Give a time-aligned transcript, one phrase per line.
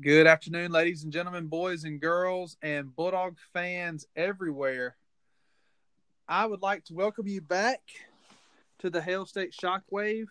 [0.00, 4.96] Good afternoon, ladies and gentlemen, boys and girls, and Bulldog fans everywhere.
[6.26, 7.82] I would like to welcome you back
[8.78, 10.28] to the Hail State Shockwave.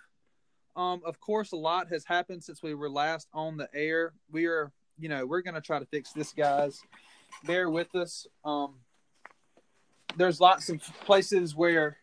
[0.75, 4.13] Um, of course, a lot has happened since we were last on the air.
[4.31, 6.81] We are, you know, we're going to try to fix this, guys.
[7.43, 8.25] Bear with us.
[8.43, 8.73] Um,
[10.17, 11.97] there's lots of places where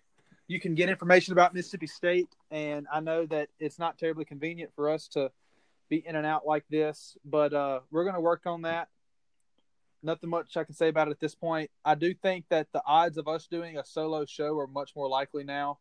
[0.47, 4.71] you can get information about Mississippi State, and I know that it's not terribly convenient
[4.77, 5.33] for us to
[5.89, 8.89] be in and out like this, but uh, we're going to work on that.
[10.03, 11.71] Nothing much I can say about it at this point.
[11.85, 15.09] I do think that the odds of us doing a solo show are much more
[15.09, 15.79] likely now.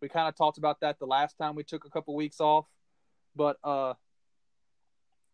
[0.00, 2.66] We kind of talked about that the last time we took a couple weeks off,
[3.34, 3.94] but uh,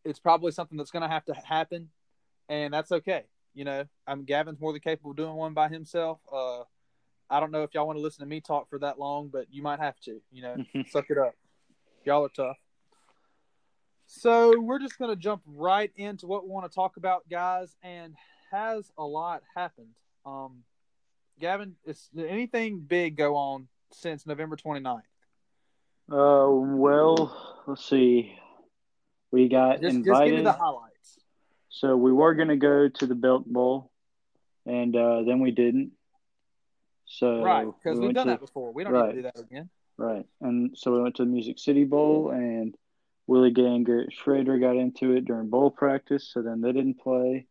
[0.05, 1.91] it's probably something that's going to have to happen,
[2.49, 3.25] and that's okay.
[3.55, 6.19] You know, I'm Gavin's more than capable of doing one by himself.
[6.33, 6.63] Uh,
[7.31, 9.47] I don't know if y'all want to listen to me talk for that long, but
[9.51, 10.21] you might have to.
[10.33, 10.57] You know,
[10.89, 11.35] suck it up.
[12.05, 12.57] Y'all are tough.
[14.21, 17.77] So we're just going to jump right into what we want to talk about, guys.
[17.83, 18.15] And
[18.53, 19.95] has a lot happened?
[20.25, 20.63] Um,
[21.41, 25.03] Gavin, is anything big go on since November 29th?
[26.11, 28.37] Uh, well, let's see.
[29.33, 30.07] We got Just, invited.
[30.07, 31.19] just give me the highlights.
[31.71, 33.91] So we were going to go to the Belk Bowl,
[34.65, 35.91] and uh, then we didn't.
[37.07, 38.73] So right, because we we've done to- that before.
[38.73, 39.09] We don't right.
[39.09, 39.71] need to do that again.
[39.97, 42.77] Right, and so we went to the Music City Bowl, and
[43.27, 46.31] Willie Garrett Shrader got into it during bowl practice.
[46.33, 47.47] So then they didn't play,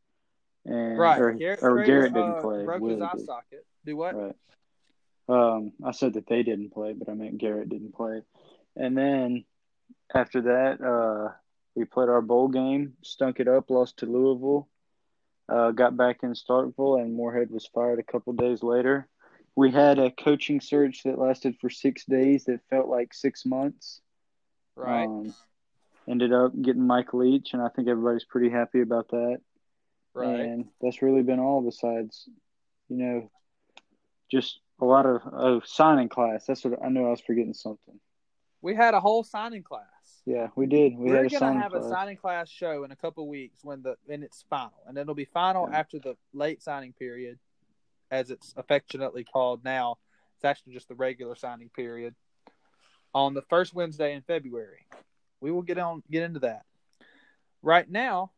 [0.65, 1.19] and Right.
[1.19, 2.65] or, Garrett, or Shrader, Garrett didn't uh, play.
[2.65, 3.25] Broke Willie his eye did.
[3.25, 3.65] socket.
[3.85, 4.15] Do what?
[4.15, 4.35] Right.
[5.29, 8.21] Um, I said that they didn't play, but I meant Garrett didn't play.
[8.75, 9.45] And then
[10.13, 11.33] after that, uh,
[11.75, 14.67] we played our bowl game, stunk it up, lost to Louisville,
[15.49, 19.07] uh, got back in Starkville, and Moorhead was fired a couple days later.
[19.55, 24.01] We had a coaching search that lasted for six days that felt like six months.
[24.75, 25.05] Right.
[25.05, 25.33] Um,
[26.09, 29.37] ended up getting Mike Leach, and I think everybody's pretty happy about that.
[30.13, 30.39] right.
[30.39, 32.27] And that's really been all besides,
[32.89, 33.31] you know,
[34.31, 36.45] just a lot of oh, signing class.
[36.45, 37.99] That's what I knew I was forgetting something.
[38.61, 39.83] We had a whole signing class.
[40.25, 40.97] Yeah, we did.
[40.97, 41.85] We We're had a gonna signing have class.
[41.85, 45.15] a signing class show in a couple weeks when the when it's final, and it'll
[45.15, 45.79] be final Yeah.
[45.79, 47.39] after the late signing period,
[48.09, 49.97] as it's affectionately called now.
[50.35, 52.15] It's actually just the regular signing period
[53.13, 54.85] on the first Wednesday in February.
[55.43, 56.61] We will get on get into that.
[57.61, 58.31] Right now,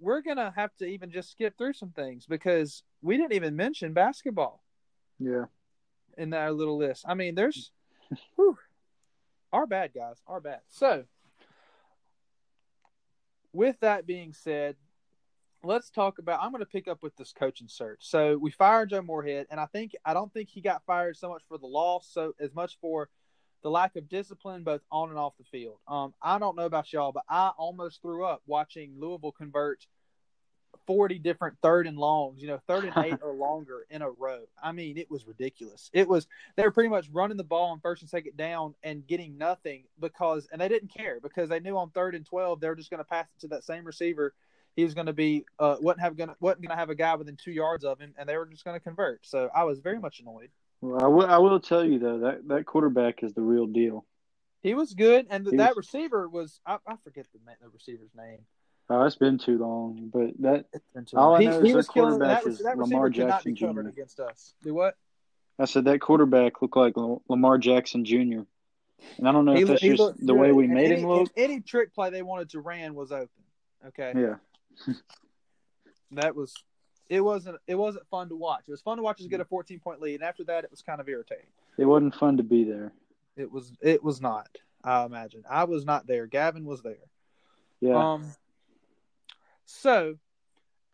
[0.00, 3.92] we're gonna have to even just skip through some things because we didn't even mention
[3.92, 4.64] basketball
[5.18, 5.44] Yeah,
[6.16, 7.04] in our little list.
[7.06, 7.70] I mean, there's
[8.36, 8.56] whew,
[9.52, 10.60] our bad guys, our bad.
[10.68, 11.04] So,
[13.52, 14.76] with that being said,
[15.62, 16.40] let's talk about.
[16.42, 17.98] I'm going to pick up with this coaching search.
[18.00, 21.28] So we fired Joe Moorhead, and I think I don't think he got fired so
[21.28, 23.10] much for the loss, so as much for
[23.62, 25.78] the lack of discipline both on and off the field.
[25.88, 29.86] Um, I don't know about y'all, but I almost threw up watching Louisville convert
[30.86, 34.44] 40 different third and longs, you know, third and eight or longer in a row.
[34.62, 35.90] I mean, it was ridiculous.
[35.92, 36.26] It was
[36.56, 39.84] they were pretty much running the ball on first and second down and getting nothing
[40.00, 42.90] because and they didn't care because they knew on third and 12 they were just
[42.90, 44.34] going to pass it to that same receiver.
[44.76, 47.14] He was going to be uh wasn't have gonna wasn't going to have a guy
[47.16, 49.26] within 2 yards of him and they were just going to convert.
[49.26, 50.50] So I was very much annoyed.
[50.80, 51.26] Well, I will.
[51.26, 54.04] I will tell you though that that quarterback is the real deal.
[54.62, 57.68] He was good and He that was- receiver was I, I forget the ma- the
[57.68, 58.40] receiver's name.
[58.90, 60.64] Oh, it's been too long, but that
[61.14, 63.26] All I know he, is he that was killing quarterback that, is that Lamar receiver
[63.28, 63.88] not be Jackson Jr..
[63.88, 64.54] against us.
[64.62, 64.94] Do what?
[65.58, 66.94] I said that quarterback looked like
[67.28, 68.42] Lamar Jackson Jr.
[69.18, 71.08] And I don't know He if that's just the way we And made any, him
[71.08, 71.30] look.
[71.36, 73.28] Any trick play they wanted to ran was open.
[73.88, 74.94] Okay, Yeah,
[76.12, 76.54] that was.
[77.08, 77.58] It wasn't.
[77.66, 78.64] It wasn't fun to watch.
[78.66, 80.70] It was fun to watch us get a 14 point lead, and after that, it
[80.70, 81.46] was kind of irritating.
[81.78, 82.92] it wasn't fun to be there.
[83.36, 83.72] It was.
[83.80, 84.48] It was not.
[84.84, 85.44] I imagine.
[85.48, 86.26] I was not there.
[86.26, 86.96] Gavin was there.
[87.80, 88.24] Yeah, Um.
[89.64, 90.16] So,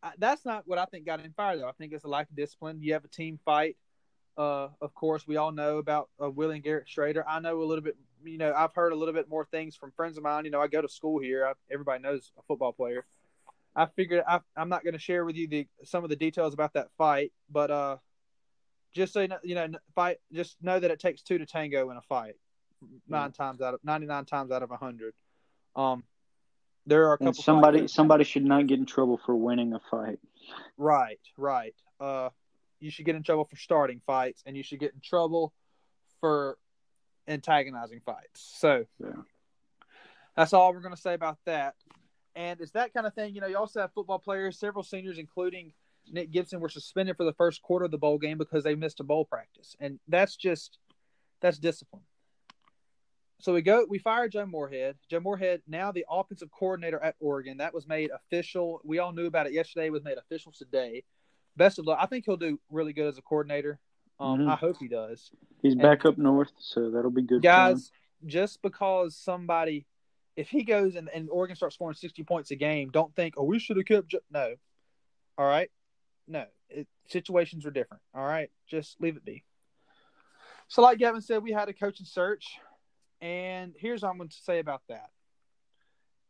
[0.02, 1.60] I, that's not what I think got him fired.
[1.60, 2.78] Though I think it's a lack of discipline.
[2.80, 3.76] You have a team fight.
[4.36, 7.22] Uh, of course, we all know about uh, Willie and Garrett Shrader.
[7.26, 7.96] I know a little bit.
[8.24, 10.44] You know, I've heard a little bit more things from friends of mine.
[10.44, 11.46] You know, I go to school here.
[11.46, 13.04] I, everybody knows a football player.
[13.76, 16.54] I figured I, I'm not going to share with you the some of the details
[16.54, 17.96] about that fight, but uh,
[18.92, 20.18] just so you know, you know, fight.
[20.32, 22.34] Just know that it takes two to tango in a fight.
[23.08, 25.14] Nine times out of ninety nine times out of a hundred.
[25.74, 26.04] Um,
[26.86, 27.28] there are a couple.
[27.28, 30.18] and somebody fights- somebody should not get in trouble for winning a fight.
[30.76, 31.74] Right, right.
[31.98, 32.28] Uh,
[32.80, 35.54] you should get in trouble for starting fights, and you should get in trouble
[36.20, 36.58] for
[37.26, 38.52] antagonizing fights.
[38.58, 39.22] So, Yeah.
[40.36, 41.74] that's all we're going to say about that.
[42.36, 43.34] And it's that kind of thing.
[43.34, 45.72] You know, you also have football players, several seniors, including
[46.10, 49.00] Nick Gibson, were suspended for the first quarter of the bowl game because they missed
[49.00, 50.78] a bowl practice, and that's just
[51.40, 52.02] that's discipline.
[53.40, 54.96] so we go, we fire Joe Moorhead.
[55.10, 57.58] Joe Moorhead, now the offensive coordinator at Oregon.
[57.58, 58.80] That was made official.
[58.84, 59.86] We all knew about it yesterday.
[59.86, 61.04] It was made official today.
[61.56, 61.98] Best of luck.
[62.00, 63.78] I think he'll do really good as a coordinator.
[64.18, 64.48] Um, Mhm.
[64.50, 65.30] I hope he does.
[65.60, 67.42] He's And- back up north, so that'll be good.
[67.42, 67.92] Guys,
[68.24, 69.86] just because somebody,
[70.36, 73.44] if he goes and, and Oregon starts scoring 60 points a game, don't think, oh,
[73.44, 74.08] we should have kept.
[74.08, 74.18] Jo-.
[74.30, 74.54] No.
[75.38, 75.70] All right.
[76.26, 76.44] No.
[76.68, 78.02] It, situations are different.
[78.14, 78.50] All right.
[78.66, 79.44] Just leave it be.
[80.68, 82.58] So, like Gavin said, we had a coaching search.
[83.20, 85.10] And here's what I'm going to say about that.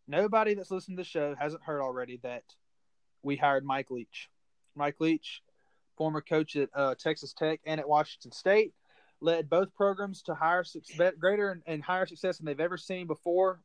[0.06, 2.44] Nobody that's listened to the show hasn't heard already that
[3.22, 4.28] we hired Mike Leach.
[4.76, 5.42] Mike Leach,
[5.96, 8.74] former coach at uh, Texas Tech and at Washington State,
[9.20, 10.64] led both programs to higher
[11.18, 13.60] greater and, and higher success than they've ever seen before,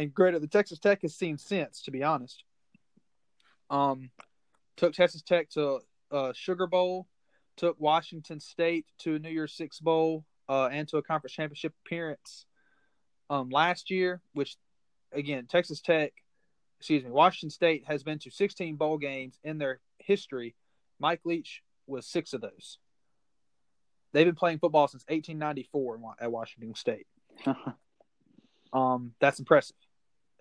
[0.00, 1.82] and greater than Texas Tech has seen since.
[1.82, 2.42] To be honest,
[3.68, 4.10] um,
[4.76, 5.80] took Texas Tech to
[6.10, 7.06] a Sugar Bowl,
[7.56, 11.74] took Washington State to a New Year's Six Bowl, uh, and to a conference championship
[11.84, 12.46] appearance
[13.28, 14.22] um, last year.
[14.32, 14.56] Which,
[15.12, 16.12] again, Texas Tech,
[16.78, 20.54] excuse me, Washington State has been to 16 bowl games in their history.
[20.98, 22.78] Mike Leach was six of those.
[24.12, 27.06] They've been playing football since 1894 at Washington State.
[28.72, 29.76] Um, that's impressive.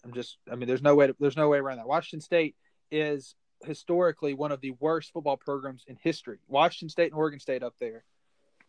[0.04, 1.88] I'm just, I mean, there's no way, to, there's no way around that.
[1.88, 2.56] Washington State
[2.92, 6.40] is historically one of the worst football programs in history.
[6.48, 8.04] Washington State and Oregon State up there,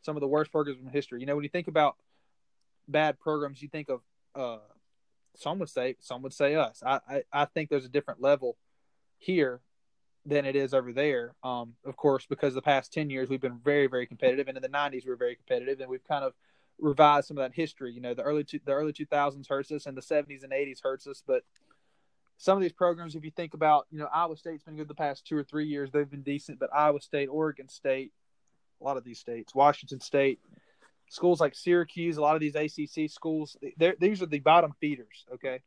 [0.03, 1.21] some of the worst programs in history.
[1.21, 1.97] You know, when you think about
[2.89, 4.01] bad programs, you think of,
[4.35, 4.59] uh,
[5.37, 6.83] some would say, some would say us.
[6.85, 8.57] I, I, I think there's a different level
[9.19, 9.61] here
[10.27, 11.35] than it is over there.
[11.43, 14.49] Um, of course, because the past 10 years we've been very, very competitive.
[14.49, 15.81] And in the 90s, we were very competitive.
[15.81, 16.35] And we've kind of
[16.81, 17.93] revised some of that history.
[17.93, 20.83] You know, the early, two, the early 2000s hurts us and the 70s and 80s
[20.83, 21.23] hurts us.
[21.27, 21.45] But
[22.39, 24.95] some of these programs, if you think about, you know, Iowa State's been good the
[24.95, 25.91] past two or three years.
[25.91, 26.59] They've been decent.
[26.59, 28.13] But Iowa State, Oregon State,
[28.81, 30.41] a lot of these states, Washington State,
[31.11, 33.57] schools like Syracuse, a lot of these ACC schools,
[33.99, 35.61] these are the bottom feeders, okay?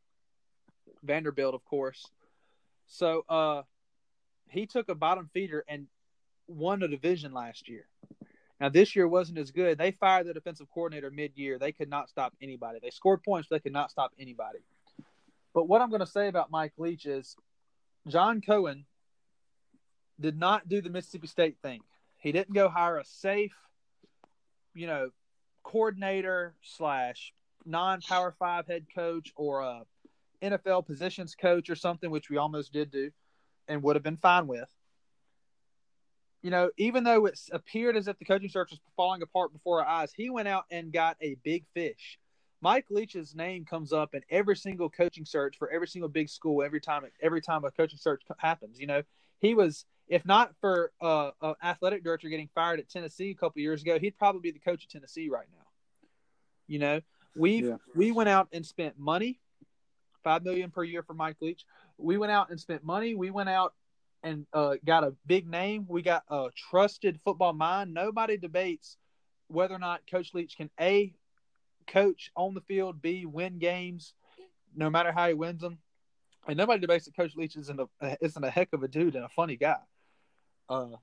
[1.02, 2.06] Vanderbilt, of course.
[2.86, 3.62] So, uh,
[4.48, 5.86] he took a bottom feeder and
[6.48, 7.86] won a division last year.
[8.60, 9.78] Now this year wasn't as good.
[9.78, 11.58] They fired the defensive coordinator mid-year.
[11.58, 12.78] They could not stop anybody.
[12.82, 14.60] They scored points, but they could not stop anybody.
[15.52, 17.36] But what I'm going to say about Mike Leach is
[18.08, 18.84] John Cohen
[20.20, 21.80] did not do the Mississippi State thing.
[22.18, 23.54] He didn't go hire a safe,
[24.74, 25.10] you know,
[25.62, 27.32] coordinator slash
[27.66, 29.82] non-power five head coach or a
[30.42, 33.10] NFL positions coach or something, which we almost did do
[33.68, 34.68] and would have been fine with.
[36.44, 39.82] You know, even though it appeared as if the coaching search was falling apart before
[39.82, 42.18] our eyes, he went out and got a big fish.
[42.60, 46.62] Mike Leach's name comes up in every single coaching search for every single big school
[46.62, 48.78] every time every time a coaching search happens.
[48.78, 49.02] You know,
[49.40, 53.62] he was if not for uh, an athletic director getting fired at Tennessee a couple
[53.62, 55.64] years ago, he'd probably be the coach of Tennessee right now.
[56.66, 57.00] You know,
[57.34, 57.76] we Yeah.
[57.94, 59.40] we went out and spent money,
[60.22, 61.64] five million per year for Mike Leach.
[61.96, 63.14] We went out and spent money.
[63.14, 63.72] We went out
[64.24, 65.84] and uh, got a big name.
[65.86, 67.94] We got a trusted football mind.
[67.94, 68.96] Nobody debates
[69.48, 71.14] whether or not Coach Leach can a
[71.86, 74.14] coach on the field, b win games,
[74.74, 75.78] no matter how he wins them.
[76.48, 79.24] And nobody debates that Coach Leach isn't a isn't a heck of a dude and
[79.24, 79.76] a funny guy.
[80.68, 80.96] Uh,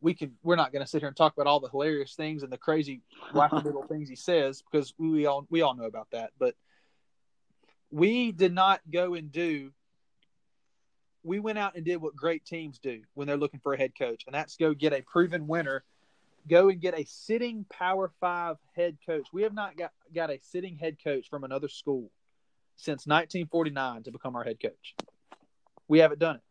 [0.00, 2.42] we can we're not going to sit here and talk about all the hilarious things
[2.42, 3.00] and the crazy
[3.32, 6.30] wacky little things he says because we all we all know about that.
[6.38, 6.54] But
[7.90, 9.72] we did not go and do.
[11.26, 13.92] We went out and did what great teams do when they're looking for a head
[13.98, 15.82] coach, and that's go get a proven winner.
[16.48, 19.26] Go and get a sitting Power Five head coach.
[19.32, 22.12] We have not got, got a sitting head coach from another school
[22.76, 24.94] since 1949 to become our head coach.
[25.88, 26.42] We haven't done it.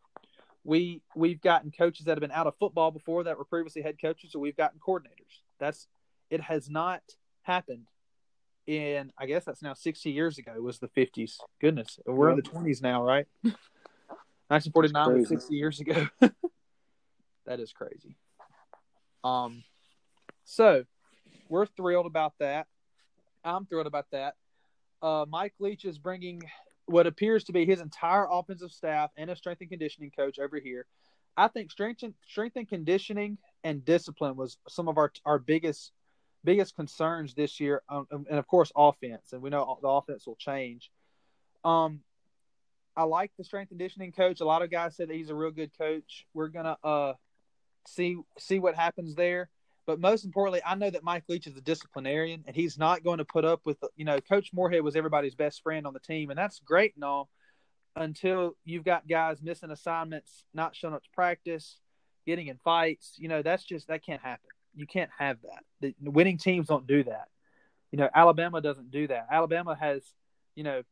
[0.62, 3.96] We we've gotten coaches that have been out of football before that were previously head
[3.98, 5.40] coaches, so we've gotten coordinators.
[5.58, 5.86] That's
[6.28, 7.00] it has not
[7.42, 7.86] happened
[8.66, 11.38] in I guess that's now 60 years ago was the 50s.
[11.62, 13.26] Goodness, we're in the 20s now, right?
[14.48, 16.06] 1949 was 60 years ago.
[17.46, 18.16] that is crazy.
[19.24, 19.64] Um,
[20.44, 20.84] so
[21.48, 22.66] we're thrilled about that.
[23.44, 24.34] I'm thrilled about that.
[25.02, 26.42] Uh, Mike Leach is bringing
[26.86, 30.58] what appears to be his entire offensive staff and a strength and conditioning coach over
[30.58, 30.86] here.
[31.36, 35.92] I think strength and, strength and conditioning and discipline was some of our our biggest
[36.44, 39.32] biggest concerns this year, um, and of course offense.
[39.32, 40.90] And we know the offense will change.
[41.64, 42.00] Um,
[42.96, 44.40] I like the strength conditioning coach.
[44.40, 46.26] A lot of guys said that he's a real good coach.
[46.32, 47.12] We're gonna uh
[47.86, 49.50] see see what happens there.
[49.86, 53.18] But most importantly, I know that Mike Leach is a disciplinarian, and he's not going
[53.18, 56.30] to put up with you know Coach Moorhead was everybody's best friend on the team,
[56.30, 57.28] and that's great and all
[57.94, 61.78] until you've got guys missing assignments, not showing up to practice,
[62.26, 63.14] getting in fights.
[63.16, 64.50] You know that's just that can't happen.
[64.74, 65.94] You can't have that.
[66.00, 67.28] The winning teams don't do that.
[67.92, 69.28] You know, Alabama doesn't do that.
[69.30, 70.02] Alabama has,
[70.54, 70.82] you know,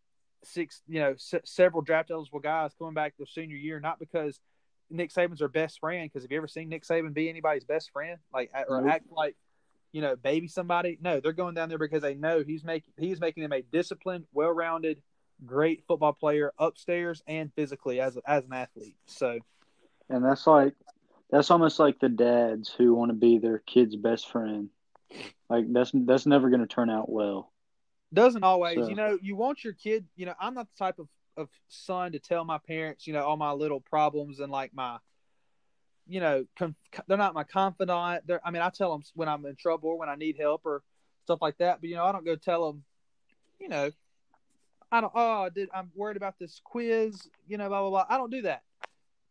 [0.46, 4.40] six, you know, several draft eligible guys coming back their senior year, not because
[4.90, 6.10] Nick Saban's their best friend.
[6.10, 8.90] Because have you ever seen Nick Saban be anybody's best friend, like or Nope.
[8.90, 9.36] act like,
[9.92, 10.98] you know, baby somebody?
[11.00, 14.26] No, they're going down there because they know he's making he's making them a disciplined,
[14.32, 15.02] well-rounded,
[15.44, 18.96] great football player upstairs and physically as as an athlete.
[19.06, 19.38] So
[20.08, 20.74] And that's like
[21.30, 24.68] that's almost like the dads who want to be their kid's best friend.
[25.48, 27.50] Like that's that's never going to turn out well.
[28.14, 31.08] Doesn't always you know you want your kid you know i'm not the type of,
[31.36, 34.98] of son to tell my parents you know all my little problems and like my
[36.06, 38.26] you know com- they're not my confidant.
[38.26, 40.62] They're i mean i tell them when i'm in trouble or when i need help
[40.64, 40.82] or
[41.24, 42.84] stuff like that but you know i don't go tell them
[43.58, 43.90] you know
[44.92, 48.06] i don't oh did i'm worried about this quiz you know blah blah blah.
[48.08, 48.62] I don't do that.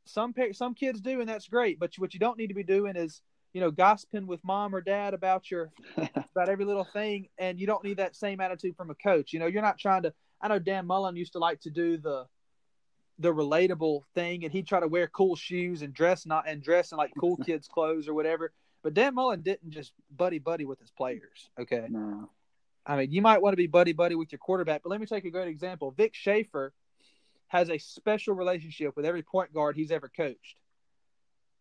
[0.06, 2.64] Some par- some kids do and that's great but what you don't need to be
[2.64, 3.22] doing is
[3.54, 7.68] you know gossiping with mom or dad about your about every little thing, and you
[7.68, 9.32] don't need that same attitude from a coach.
[9.34, 10.14] You know, you're not trying to.
[10.42, 12.26] I know Dan Mullen used to like to do the
[13.20, 16.92] the relatable thing, and he'd try to wear cool shoes and dress not and dress
[16.92, 18.52] in like cool kids' clothes or whatever.
[18.82, 21.50] But Dan Mullen didn't just buddy buddy with his players.
[21.60, 22.30] Okay, No.
[22.86, 25.06] I mean, you might want to be buddy buddy with your quarterback, but let me
[25.06, 25.92] take a great example.
[25.92, 26.74] Vic Schaefer
[27.48, 30.58] has a special relationship with every point guard he's ever coached.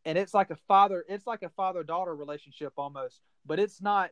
[0.04, 4.10] And it's like a father, it's like a father daughter relationship almost, but it's not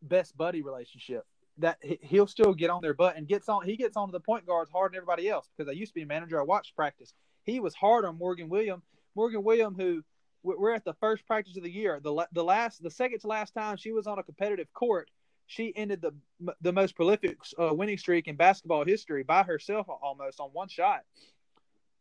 [0.00, 1.24] best buddy relationship.
[1.58, 3.64] That he- he'll still get on their butt and gets on.
[3.64, 6.02] He gets onto the point guards harder than everybody else because I used to be
[6.02, 6.40] a manager.
[6.40, 7.12] I watched practice.
[7.44, 8.82] He was hard on Morgan William.
[9.14, 10.02] Morgan William, who
[10.42, 12.00] we- we're at the first practice of the year.
[12.00, 15.10] The the last, the second to last time she was on a competitive court,
[15.46, 16.14] she ended the
[16.60, 21.04] the most prolific uh, winning streak in basketball history by herself almost on one shot.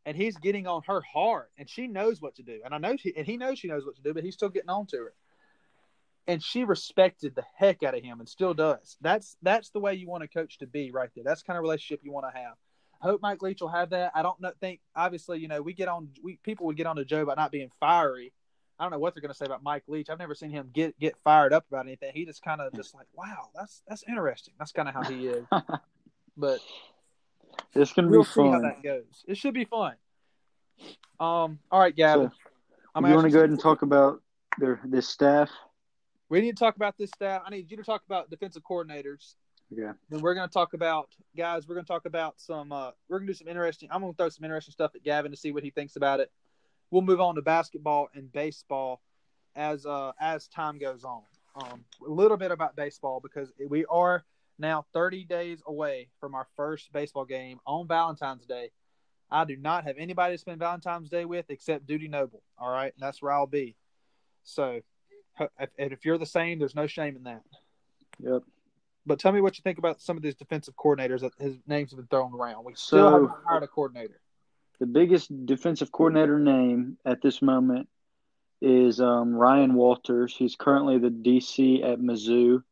[0.06, 2.62] And he's getting on her hard, and she knows what to do.
[2.66, 4.50] And I know she, and he knows she knows what to do, but he's still
[4.50, 5.14] getting on to her.
[6.28, 8.98] And she respected the heck out of him, and still does.
[9.02, 11.24] That's that's the way you want a coach to be, right there.
[11.24, 12.54] That's the kind of relationship you want to have.
[13.02, 14.12] I hope Mike Leach will have that.
[14.14, 16.96] I don't know, think obviously, you know, we get on we people would get on
[16.98, 18.34] to Joe about not being fiery.
[18.80, 20.10] I don't know what they're going to say about Mike Leach.
[20.10, 22.12] I've never seen him get get fired up about anything.
[22.14, 24.56] He just kind of just like, wow, that's that's interesting.
[24.58, 25.46] That's kind of how he is.
[26.38, 26.60] But
[27.74, 29.24] It's to we'll be see how that goes.
[29.28, 29.96] It should be fun.
[31.20, 31.60] Um.
[31.72, 32.30] All right, Gavin.
[32.30, 32.50] So,
[32.96, 34.22] I'm you want to go ahead and talk about
[34.58, 35.50] their this staff?
[36.30, 37.44] We need to talk about this staff.
[37.46, 39.36] I need you to talk about defensive coordinators.
[39.70, 39.94] Yeah.
[40.10, 41.68] Then we're going to talk about guys.
[41.68, 42.72] We're going to talk about some.
[42.72, 43.90] Uh, we're going to do some interesting.
[43.92, 46.20] I'm going to throw some interesting stuff at Gavin to see what he thinks about
[46.20, 46.32] it.
[46.90, 49.02] We'll move on to basketball and baseball
[49.56, 51.22] as uh, as time goes on.
[51.56, 54.24] Um, a little bit about baseball because we are
[54.62, 58.72] now 30 days away from our first baseball game on Valentine's Day.
[59.30, 62.44] I do not have anybody to spend Valentine's Day with except Dudy Noble.
[62.58, 63.76] All right, and that's where I'll be.
[64.44, 64.82] So,
[65.60, 67.42] if, if you're the same, there's no shame in that.
[68.20, 68.44] Yep.
[69.06, 71.92] But tell me what you think about some of these defensive coordinators that his names
[71.92, 72.66] have been thrown around.
[72.66, 74.22] We still So- haven't hired a coordinator.
[74.80, 77.88] The biggest defensive coordinator name at this moment
[78.62, 80.36] is um, Ryan Walters.
[80.36, 82.64] He's currently the DC at Mizzou.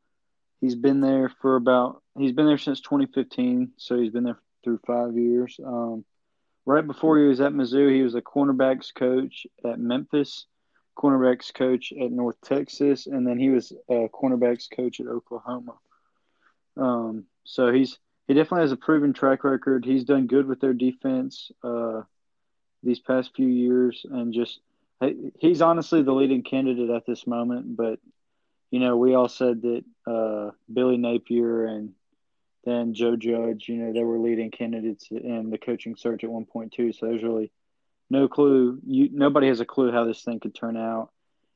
[0.61, 4.79] He's been there for about he's been there since 2015, so he's been there through
[4.85, 5.59] five years.
[5.65, 6.03] Um,
[6.65, 10.45] right before he was at Mizzou, he was a cornerbacks coach at Memphis,
[10.97, 15.75] cornerbacks coach at North Texas, and then he was a cornerbacks coach at Oklahoma.
[16.75, 17.97] Um, so he's
[18.27, 19.85] he definitely has a proven track record.
[19.85, 22.01] He's done good with their defense uh,
[22.83, 24.59] these past few years, and just
[25.39, 27.75] he's honestly the leading candidate at this moment.
[27.75, 27.99] But
[28.71, 31.93] you know, we all said that uh, Billy Napier and
[32.65, 36.45] then Joe Judge, you know, they were leading candidates in the coaching search at one
[36.45, 36.91] point too.
[36.91, 37.51] So there's really
[38.09, 38.79] no clue.
[38.85, 41.09] You nobody has a clue how this thing could turn out.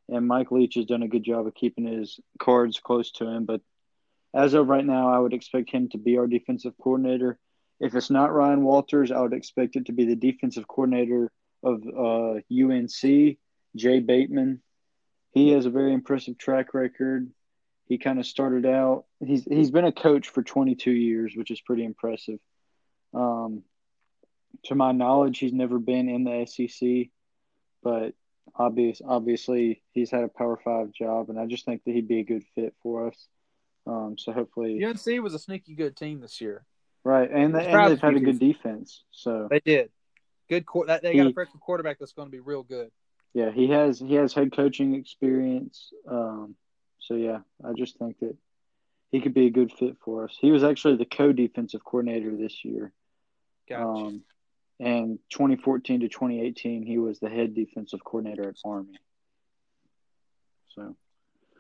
[0.10, 3.46] And Mike Leach has done a good job of keeping his cards close to him,
[3.46, 3.62] but
[4.34, 7.38] as of right now, I would expect him to be our defensive coordinator.
[7.80, 11.84] If it's not Ryan Walters, I would expect it to be the defensive coordinator of
[11.88, 13.38] uh, UNC,
[13.76, 14.62] Jay Bateman.
[15.34, 17.30] He has a very impressive track record.
[17.88, 19.06] He kind of started out.
[19.20, 22.40] He's he's been a coach for 22 years, which is pretty impressive.
[23.14, 23.64] Um,
[24.66, 27.10] to my knowledge, he's never been in the SEC,
[27.84, 28.14] but
[28.56, 32.20] obvious obviously he's had a Power Five job, and I just think that he'd be
[32.20, 33.28] a good fit for us.
[33.86, 36.66] Um, so hopefully, UNC was a sneaky good team this year.
[37.04, 39.04] right, and, they, and they've had a good defense.
[39.12, 39.90] So They did.
[40.50, 40.66] Good.
[40.88, 42.92] That, they got a freshman quarterback that's going to be real good.
[43.34, 45.92] Yeah, he has he has head coaching experience.
[46.08, 46.56] Um,
[47.00, 48.36] so yeah, I just think that
[49.12, 50.38] he could be a good fit for us.
[50.40, 52.94] He was actually the co-defensive coordinator this year.
[53.70, 53.84] Gotcha.
[53.84, 54.22] Um,
[54.80, 58.98] and 2014 to 2018, he was the head defensive coordinator at Army.
[60.76, 60.96] So,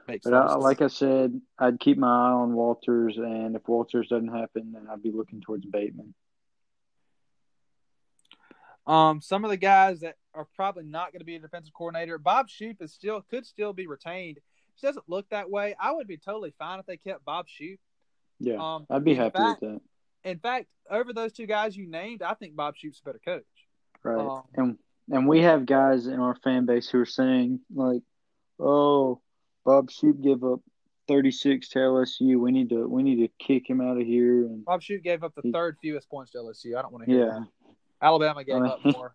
[0.08, 4.10] Makes But I, like I said, I'd keep my eye on Walters, and if Walters
[4.10, 6.14] doesn't happen, then I'd be looking towards Bateman.
[8.86, 12.18] Um, some of the guys that are probably not going to be a defensive coordinator,
[12.18, 14.38] Bob Shoop is still could still be retained.
[14.38, 15.76] It doesn't look that way.
[15.80, 17.80] I would be totally fine if they kept Bob Shoop.
[18.40, 19.82] Yeah, Um, I'd be happy fact- with that.
[20.30, 23.44] In fact, over those two guys you named, I think Bob Shoop's a better coach.
[24.04, 24.20] Right.
[24.20, 24.78] Um, and
[25.12, 28.02] and we have guys in our fan base who are saying like,
[28.60, 29.22] "Oh,
[29.66, 30.62] Bob Shoop give up
[31.10, 32.40] 36 to LSU.
[32.40, 35.24] We need to we need to kick him out of here." And Bob Shoop gave
[35.24, 36.78] up the He- third fewest points to LSU.
[36.78, 37.48] I don't want to hear yeah, that.
[38.02, 39.14] Alabama gave up more.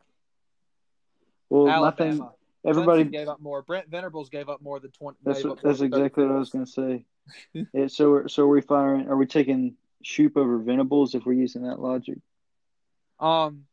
[1.50, 2.10] well, Alabama.
[2.16, 2.28] thing,
[2.64, 3.62] everybody, Clemson gave up more.
[3.62, 5.18] Brent Venables gave up more than twenty.
[5.22, 7.04] that's up that's exactly what I was gonna say.
[7.52, 9.08] yeah, so we're- so are we firing?
[9.08, 12.18] Are we taking Shoop over Venables if we're using that logic?
[13.20, 13.64] Um,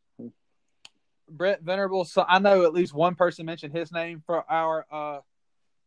[1.29, 2.12] Brett Venables.
[2.12, 5.19] So I know at least one person mentioned his name for our uh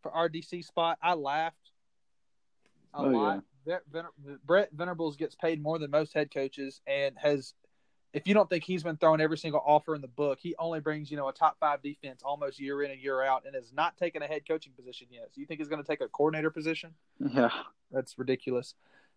[0.02, 0.96] for our DC spot.
[1.02, 1.56] I laughed
[2.94, 3.42] a Oh, lot.
[3.66, 7.52] Ven- Brett Venables gets paid more than most head coaches, and has.
[8.12, 10.80] If you don't think he's been throwing every single offer in the book, he only
[10.80, 13.72] brings you know a top five defense almost year in and year out, and has
[13.72, 15.28] not taken a head coaching position yet.
[15.32, 16.94] So you think he's going to take a coordinator position?
[17.18, 17.50] Yeah,
[17.90, 18.74] That's ridiculous.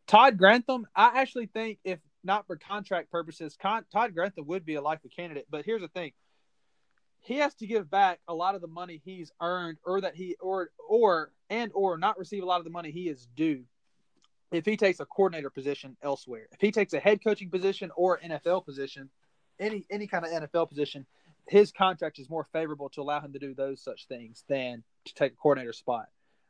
[0.07, 4.75] Todd Grantham, I actually think if not for contract purposes, Con- Todd Grantham would be
[4.75, 5.47] a likely candidate.
[5.49, 6.11] But here's the thing:
[7.21, 10.35] he has to give back a lot of the money he's earned, or that he
[10.39, 13.63] or or and or not receive a lot of the money he is due.
[14.51, 18.19] If he takes a coordinator position elsewhere, if he takes a head coaching position or
[18.19, 19.09] NFL position,
[19.59, 21.05] any any kind of NFL position,
[21.47, 25.13] his contract is more favorable to allow him to do those such things than to
[25.13, 26.07] take a coordinator spot.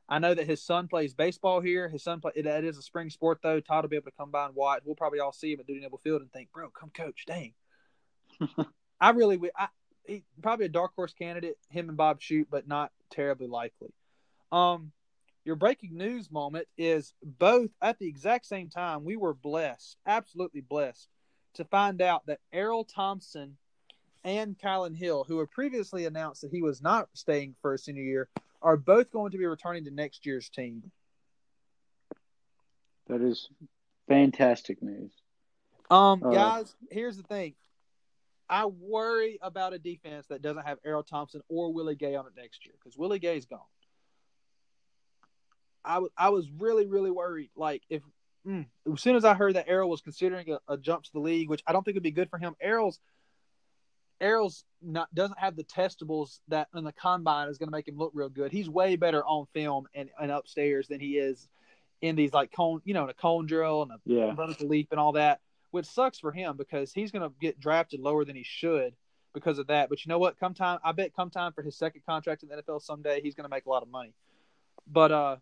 [0.10, 1.88] I know that his son plays baseball here.
[1.88, 3.60] His son play that is a spring sport though.
[3.60, 4.82] Todd will be able to come by and watch.
[4.84, 7.54] We'll probably all see him at Dudy Noble Field and think, "Bro, come coach." Dang.
[9.00, 9.52] I really would.
[9.58, 9.68] I
[10.06, 11.58] he, probably a dark horse candidate.
[11.70, 13.94] Him and Bob Shoop, but not terribly likely.
[14.52, 14.92] Um,
[15.44, 19.04] your breaking news moment is both at the exact same time.
[19.04, 21.08] We were blessed, absolutely blessed,
[21.56, 23.58] to find out that Errol Thompson
[24.24, 28.04] and Kylan Hill, who had previously announced that he was not staying for a senior
[28.04, 28.30] year,
[28.62, 30.92] are both going to be returning to next year's team.
[33.08, 33.50] that is
[34.08, 35.12] fantastic news.
[35.90, 37.56] Um, Uh, guys, here's the thing.
[38.50, 42.34] I worry about a defense that doesn't have Errol Thompson or Willie Gay on it
[42.38, 43.60] next year because Willie Gay's gone.
[45.84, 47.52] I was I was really really worried.
[47.56, 48.02] Like if
[48.48, 51.20] mm, as soon as I heard that Errol was considering a, a jump to the
[51.20, 52.56] league, which I don't think would be good for him.
[52.62, 53.00] Errol's
[54.20, 57.98] Errol's not doesn't have the testables that in the combine is going to make him
[57.98, 58.52] look real good.
[58.52, 61.48] He's way better on film and, and upstairs than he is
[62.02, 64.90] in these like cone, you know, in a cone drill and a Yeah, vertical leap
[64.92, 65.40] and all that,
[65.72, 68.96] which sucks for him because he's going to get drafted lower than he should
[69.34, 69.90] because of that.
[69.90, 70.40] But you know what?
[70.40, 73.36] Come time, I bet come time for his second contract in the NFL someday, he's
[73.36, 74.14] going to make a lot of money.
[74.88, 75.36] But uh,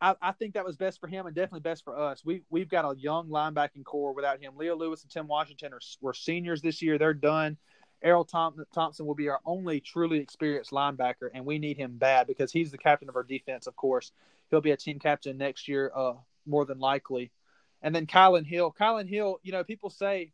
[0.00, 2.24] I, I think that was best for him and definitely best for us.
[2.24, 4.54] We we've got a young linebacking core without him.
[4.56, 6.98] Leo Lewis and Tim Washington are were seniors this year.
[6.98, 7.56] They're done.
[8.02, 12.26] Errol Thom- Thompson will be our only truly experienced linebacker, and we need him bad
[12.26, 13.66] because he's the captain of our defense.
[13.66, 14.12] Of course,
[14.48, 16.14] he'll be a team captain next year, uh,
[16.46, 17.30] more than likely.
[17.82, 18.74] And then Kylan Hill.
[18.78, 20.32] Kylan Hill, you know, people say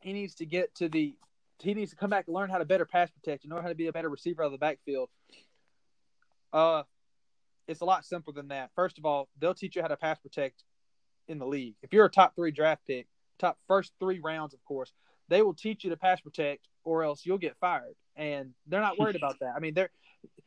[0.00, 1.16] he needs to get to the
[1.60, 3.68] he needs to come back and learn how to better pass protect and know how
[3.68, 5.08] to be a better receiver out of the backfield.
[6.52, 6.82] Uh
[7.66, 8.70] it's a lot simpler than that.
[8.74, 10.64] First of all, they'll teach you how to pass protect
[11.28, 11.74] in the league.
[11.82, 13.06] If you're a top three draft pick,
[13.38, 14.92] top first three rounds, of course,
[15.28, 17.94] they will teach you to pass protect or else you'll get fired.
[18.16, 19.54] And they're not worried about that.
[19.56, 19.90] I mean, they're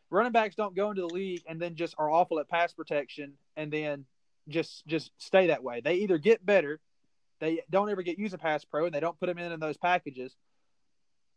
[0.10, 3.34] running backs don't go into the league and then just are awful at pass protection
[3.56, 4.06] and then
[4.48, 5.82] just just stay that way.
[5.82, 6.80] They either get better,
[7.40, 9.60] they don't ever get used a pass pro, and they don't put them in in
[9.60, 10.36] those packages,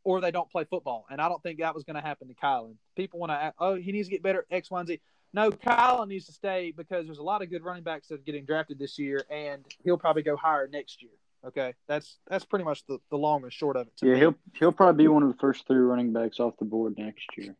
[0.04, 1.06] or they don't play football.
[1.10, 2.76] And I don't think that was going to happen to Kylan.
[2.96, 5.00] People want to, oh, he needs to get better X, Y, and Z.
[5.32, 8.18] No, Kylan needs to stay because there's a lot of good running backs that are
[8.24, 11.12] getting drafted this year, and he'll probably go higher next year.
[11.46, 13.96] Okay, that's that's pretty much the, the long and short of it.
[13.98, 14.18] To yeah, me.
[14.18, 17.26] he'll he'll probably be one of the first three running backs off the board next
[17.38, 17.54] year.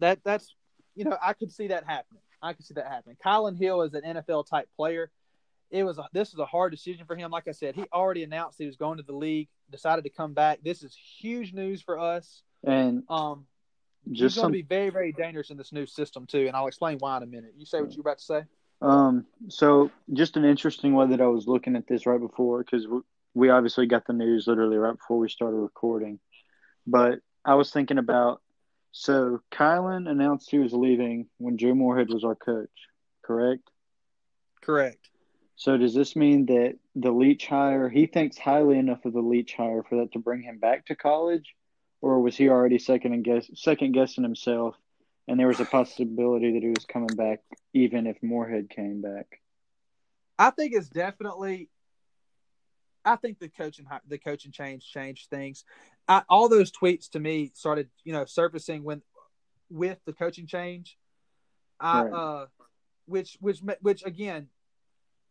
[0.00, 0.54] that that's
[0.96, 2.22] you know I could see that happening.
[2.42, 3.16] I could see that happening.
[3.24, 5.10] Kylan Hill is an NFL type player.
[5.70, 7.30] It was a, this was a hard decision for him.
[7.30, 9.48] Like I said, he already announced he was going to the league.
[9.70, 10.60] Decided to come back.
[10.64, 12.42] This is huge news for us.
[12.64, 13.46] And Um,
[14.12, 16.46] just going to be very very dangerous in this new system too.
[16.46, 17.54] And I'll explain why in a minute.
[17.56, 18.42] You say what you're about to say.
[18.82, 22.86] Um, so just an interesting way that I was looking at this right before, because
[22.86, 23.00] we,
[23.34, 26.18] we obviously got the news literally right before we started recording,
[26.86, 28.40] but I was thinking about
[28.92, 32.68] so Kylan announced he was leaving when Joe Moorhead was our coach,
[33.24, 33.62] correct?
[34.62, 35.10] Correct.
[35.56, 39.54] So does this mean that the Leach hire he thinks highly enough of the Leach
[39.54, 41.54] hire for that to bring him back to college,
[42.02, 44.76] or was he already second and guess second guessing himself
[45.28, 47.40] and there was a possibility that he was coming back
[47.72, 49.40] even if Moorhead came back.
[50.38, 51.68] I think it's definitely.
[53.04, 55.64] I think the coaching the coaching change changed things.
[56.08, 59.02] I, all those tweets to me started, you know, surfacing when
[59.70, 60.98] with the coaching change.
[61.78, 62.12] I, Right.
[62.12, 62.46] uh,
[63.06, 64.48] which which which again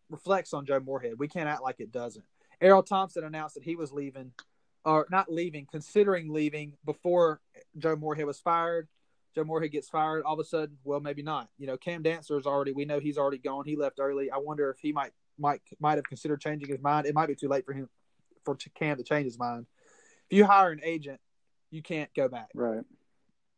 [0.10, 1.20] reflects on Joe Moorhead.
[1.20, 2.26] We can't act like it doesn't.
[2.62, 4.32] Errol Thompson announced that he was leaving,
[4.86, 7.42] or not leaving, considering leaving before
[7.78, 8.88] Joe Moorhead was fired.
[9.36, 10.24] Joe Moorhead gets fired.
[10.24, 11.50] All of a sudden, well, maybe not.
[11.58, 12.72] You know, Cam Dantzler is already.
[12.72, 13.66] We know he's already gone.
[13.66, 14.32] He left early.
[14.32, 17.08] I wonder if he might might might have considered changing his mind.
[17.08, 17.90] It might be too late for him
[18.44, 19.68] for Cam to change his mind.
[20.30, 21.20] If you hire an agent,
[21.72, 22.50] you can't go back.
[22.54, 22.84] Right.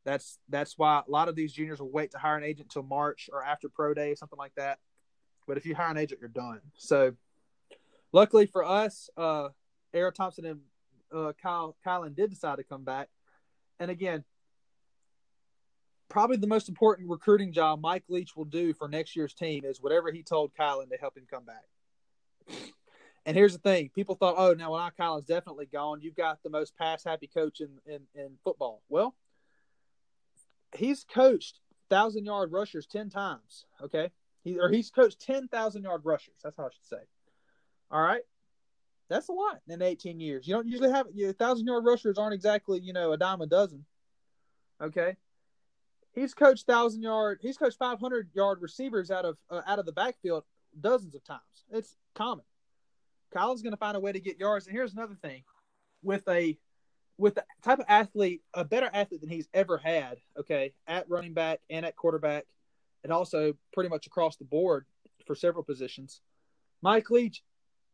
[0.03, 2.83] That's that's why a lot of these juniors will wait to hire an agent until
[2.83, 4.79] March or after pro day, something like that.
[5.47, 6.61] But if you hire an agent, you're done.
[6.77, 7.13] So,
[8.11, 9.49] luckily for us, uh,
[9.93, 10.61] Errol Thompson and
[11.13, 13.09] uh, Kyle Kylan did decide to come back.
[13.79, 14.23] And again,
[16.09, 19.81] probably the most important recruiting job Mike Leach will do for next year's team is
[19.81, 21.63] whatever he told Kylan to help him come back.
[23.25, 26.01] And here's the thing: people thought, "Oh, now well, now Kylan's definitely gone.
[26.01, 29.15] You've got the most pass happy coach in, in in football." Well,
[30.75, 33.65] he's coached thousand yard rushers ten times.
[33.83, 34.09] Okay,
[34.43, 36.35] he or he's coached ten thousand yard rushers.
[36.43, 37.03] That's how I should say.
[37.91, 38.23] All right,
[39.11, 40.47] that's a lot in eighteen years.
[40.47, 43.45] You don't usually have you thousand yard rushers aren't exactly you know a dime a
[43.45, 43.85] dozen.
[44.81, 45.15] Okay,
[46.13, 47.39] he's coached thousand yard.
[47.41, 50.43] He's coached five hundred yard receivers out of uh, out of the backfield
[50.79, 51.41] dozens of times.
[51.69, 52.45] It's common.
[53.33, 54.67] Kyle's going to find a way to get yards.
[54.67, 55.43] And here's another thing:
[56.01, 56.57] with a
[57.17, 61.33] with the type of athlete, a better athlete than he's ever had, okay, at running
[61.33, 62.45] back and at quarterback,
[63.03, 64.85] and also pretty much across the board
[65.27, 66.21] for several positions.
[66.81, 67.43] Mike Leach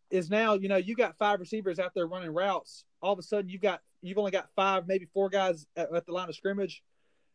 [0.10, 2.86] is now, you know, you got five receivers out there running routes.
[3.02, 6.06] All of a sudden, you've got you've only got five, maybe four guys at, at
[6.06, 6.84] the line of scrimmage,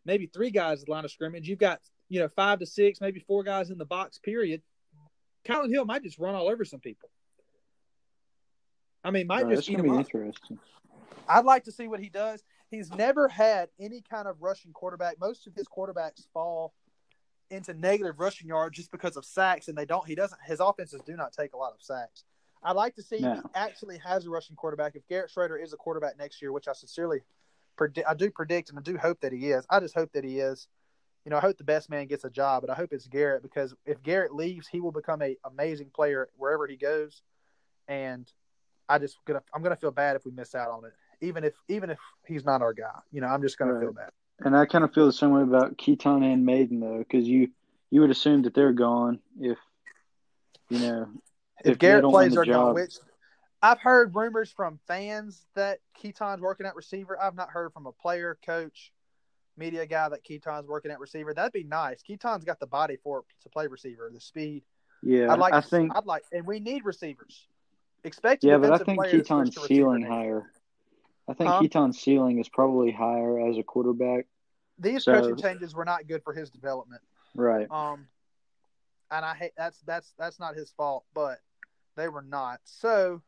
[0.04, 1.48] maybe three guys at the line of scrimmage.
[1.48, 4.18] You've got you know five to six, maybe four guys in the box.
[4.18, 4.62] Period.
[5.44, 7.10] Colin Hill might just run all over some people.
[9.04, 10.06] I mean, might Right, just eat gonna be up.
[10.06, 10.58] interesting.
[11.28, 12.42] I'd like to see what he does.
[12.70, 15.16] He's never had any kind of rushing quarterback.
[15.20, 16.72] Most of his quarterbacks fall
[17.50, 20.06] into negative rushing yards just because of sacks, and they don't.
[20.06, 20.40] He doesn't.
[20.46, 22.24] His offenses do not take a lot of sacks.
[22.62, 24.94] I'd like to see if he actually has a rushing quarterback.
[24.94, 27.20] If Garrett Shrader is a quarterback next year, which I sincerely,
[28.06, 29.66] I do predict, and I do hope that he is.
[29.68, 30.68] I just hope that he is.
[31.24, 33.42] You know, I hope the best man gets a job, but I hope it's Garrett
[33.42, 37.22] because if Garrett leaves, he will become a amazing player wherever he goes,
[37.88, 38.30] and
[38.88, 41.54] I just gonna I'm gonna feel bad if we miss out on it, even if
[41.68, 42.98] even if he's not our guy.
[43.12, 43.80] You know, I'm just gonna Right.
[43.82, 44.10] feel bad.
[44.40, 47.50] And I kind of feel the same way about Keaton and Maiden though, because you
[47.90, 49.58] you would assume that they're gone if
[50.70, 51.08] you know
[51.64, 52.94] If, If Garrett plays the our gone, which
[53.62, 57.20] I've heard rumors from fans that Keaton's working at receiver.
[57.20, 58.92] I've not heard from a player, coach,
[59.56, 61.32] media guy that Keaton's working at receiver.
[61.32, 62.02] That'd be nice.
[62.02, 64.64] Keaton's got the body for to play receiver, the speed.
[65.02, 65.52] yeah I'd like.
[65.54, 67.46] I to- think I'd like, and we need receivers.
[68.04, 70.50] Expect yeah, but I think Keaton's switch to receiver ceiling higher.
[71.28, 71.60] I think Huh?
[71.60, 74.26] Keaton's ceiling is probably higher as a quarterback.
[74.78, 77.00] These So- coaching changes were not good for his development.
[77.36, 77.70] Right.
[77.70, 78.08] Um,
[79.12, 81.38] and I hate that's that's that's not his fault, but
[81.96, 82.60] they were not.
[82.64, 83.22] So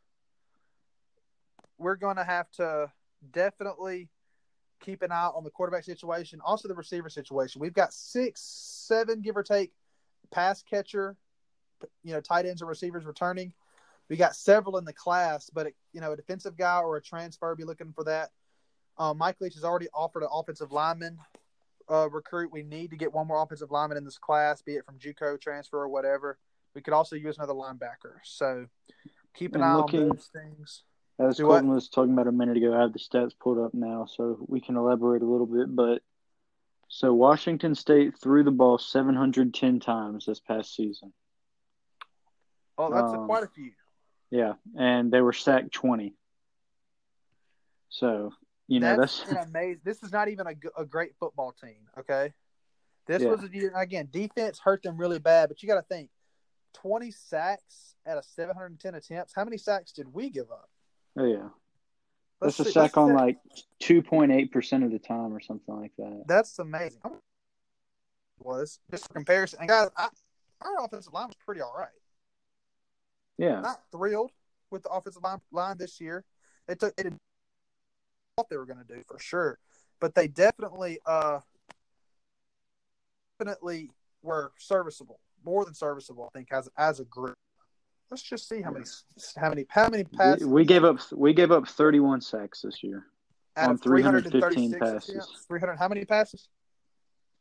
[1.79, 2.90] we're going to have to
[3.33, 4.09] definitely
[4.81, 7.61] keep an eye on the quarterback situation, also the receiver situation.
[7.61, 9.72] We've got six, seven, give or take,
[10.31, 11.16] pass catcher,
[12.03, 13.53] you know, tight ends or receivers returning.
[14.09, 17.55] We got several in the class, but you know, a defensive guy or a transfer,
[17.55, 18.31] be looking for that.
[18.98, 21.18] Um, Mike Leach has already offered an offensive lineman
[21.90, 22.53] uh, recruit.
[22.53, 25.40] We need to get one more offensive lineman in this class, be it from JUCO
[25.40, 26.38] transfer or whatever.
[26.74, 28.18] We could also use another linebacker.
[28.24, 28.66] So
[29.34, 30.82] keep an And eye looking- on those things.
[31.18, 31.60] As Do what?
[31.60, 34.44] Colton was talking about a minute ago, I have the stats pulled up now, so
[34.48, 35.74] we can elaborate a little bit.
[35.74, 36.02] But
[36.88, 41.12] so Washington State threw the ball 710 times this past season.
[42.76, 43.72] Oh, that's Um, quite a few.
[44.30, 46.16] Yeah, and they were sacked 20.
[47.90, 48.32] So
[48.66, 49.82] you know that's, that's, an amazing.
[49.84, 51.88] This is not even a great football team.
[51.96, 52.32] Okay,
[53.06, 53.28] this Yeah.
[53.30, 54.08] was again.
[54.10, 56.10] Defense hurt them really bad, but you got to think,
[56.74, 59.32] twenty sacks out of seven hundred and ten attempts.
[59.34, 60.68] How many sacks did we give up?
[61.16, 61.48] oh yeah,
[62.40, 63.38] Let's that's a sack on like
[63.82, 66.24] 2.8 percent of the time or something like that.
[66.26, 67.00] That's amazing.
[68.38, 70.08] Was just for comparison, and guys, I,
[70.60, 71.88] our offensive line was pretty all right.
[73.38, 74.32] Yeah, Not thrilled
[74.70, 76.24] with the offensive line, line this year.
[76.66, 77.16] They took they did
[78.37, 79.58] what they were going to do for sure,
[80.00, 81.40] but they definitely uh
[83.38, 83.90] definitely
[84.22, 86.30] were serviceable, more than serviceable.
[86.33, 87.37] I think as as a group.
[88.11, 88.85] Let's just see how many
[89.37, 93.07] how many how many passes we, gave up we gave up 31 sacks this year.
[93.57, 95.09] out on 315 336 passes.
[95.09, 95.44] attempts.
[95.48, 96.48] 300 how many passes?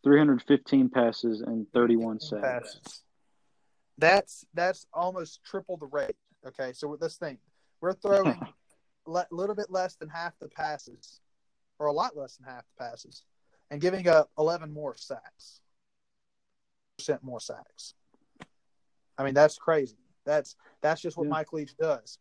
[0.04, 2.42] 315 passes and 31 sacks.
[2.42, 3.02] passes.
[3.98, 6.16] That's that's almost triple the rate.
[6.46, 7.40] Okay, so let's think.
[7.82, 8.40] We're throwing
[9.08, 11.20] a little bit less than half the passes,
[11.80, 13.24] or a lot less than half the passes,
[13.70, 15.62] and giving up 11 more sacks.
[16.98, 17.96] Percent more sacks.
[19.18, 19.98] I mean, that's crazy.
[20.26, 21.32] That's that's just what Yeah.
[21.32, 22.18] Mike Leach does.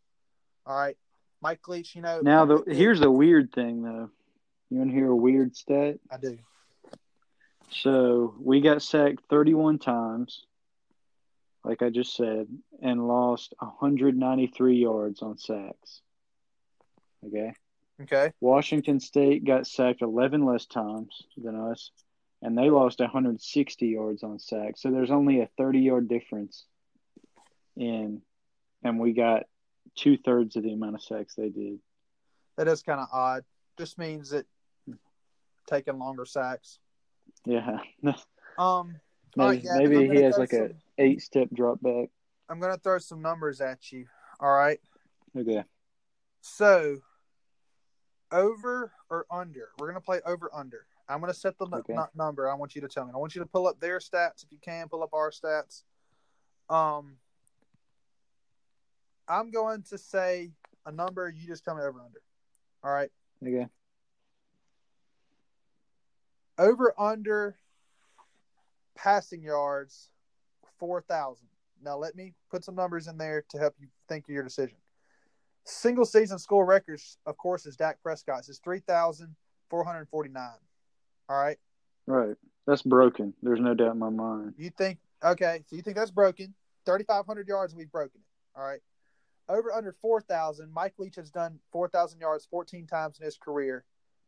[0.65, 0.97] All right,
[1.41, 1.95] Mike Leach.
[1.95, 2.21] You know.
[2.21, 4.09] Now, the here's the weird thing, though.
[4.69, 5.99] You want to hear a weird stat?
[6.11, 6.37] I do.
[7.69, 10.45] So we got sacked 31 times,
[11.63, 12.47] like I just said,
[12.81, 16.01] and lost 193 yards on sacks.
[17.25, 17.53] Okay.
[18.01, 18.33] Okay.
[18.41, 21.91] Washington State got sacked 11 less times than us,
[22.43, 24.81] and they lost 160 yards on sacks.
[24.81, 26.65] So there's only a 30 yard difference
[27.77, 28.21] in,
[28.83, 29.43] and we got
[29.95, 31.79] two thirds of the amount of sacks they did.
[32.57, 33.45] That is kind of odd.
[33.77, 34.45] Just means that
[35.67, 36.79] taking longer sacks.
[37.45, 37.77] Yeah.
[38.55, 38.99] Um.
[39.35, 42.09] maybe right, I'm maybe he has like a eight step drop back.
[42.47, 44.05] I'm gonna throw some numbers at you.
[44.39, 44.79] All right.
[45.35, 45.63] Okay.
[46.41, 46.99] So,
[48.31, 49.69] over or under?
[49.79, 50.85] We're gonna play over under.
[51.07, 51.93] I'm gonna set the Okay.
[51.93, 52.49] nu- number.
[52.49, 53.11] I want you to tell me.
[53.13, 54.87] I want you to pull up their stats if you can.
[54.89, 55.83] Pull up our stats.
[56.69, 57.17] Um,
[59.27, 60.51] I'm going to say
[60.85, 61.29] a number.
[61.29, 62.21] You just tell me over under.
[62.83, 63.11] All right.
[63.41, 63.67] Okay.
[66.57, 67.57] Over under
[68.95, 70.09] passing yards,
[70.77, 71.47] four thousand.
[71.81, 74.77] Now let me put some numbers in there to help you think of your decision.
[75.65, 79.35] Single season score records, of course, is Dak Prescott's is three thousand
[79.69, 80.59] four hundred forty nine.
[81.29, 81.57] All right.
[82.07, 82.35] Right.
[82.65, 83.33] That's broken.
[83.41, 84.53] There's no doubt in my mind.
[84.57, 86.53] You think okay, so you think that's broken.
[86.85, 88.59] Thirty five hundred yards, we've broken it.
[88.59, 88.79] All right.
[89.49, 93.37] Over under four thousand, Mike Leach has done four thousand yards fourteen times in his
[93.37, 93.83] career,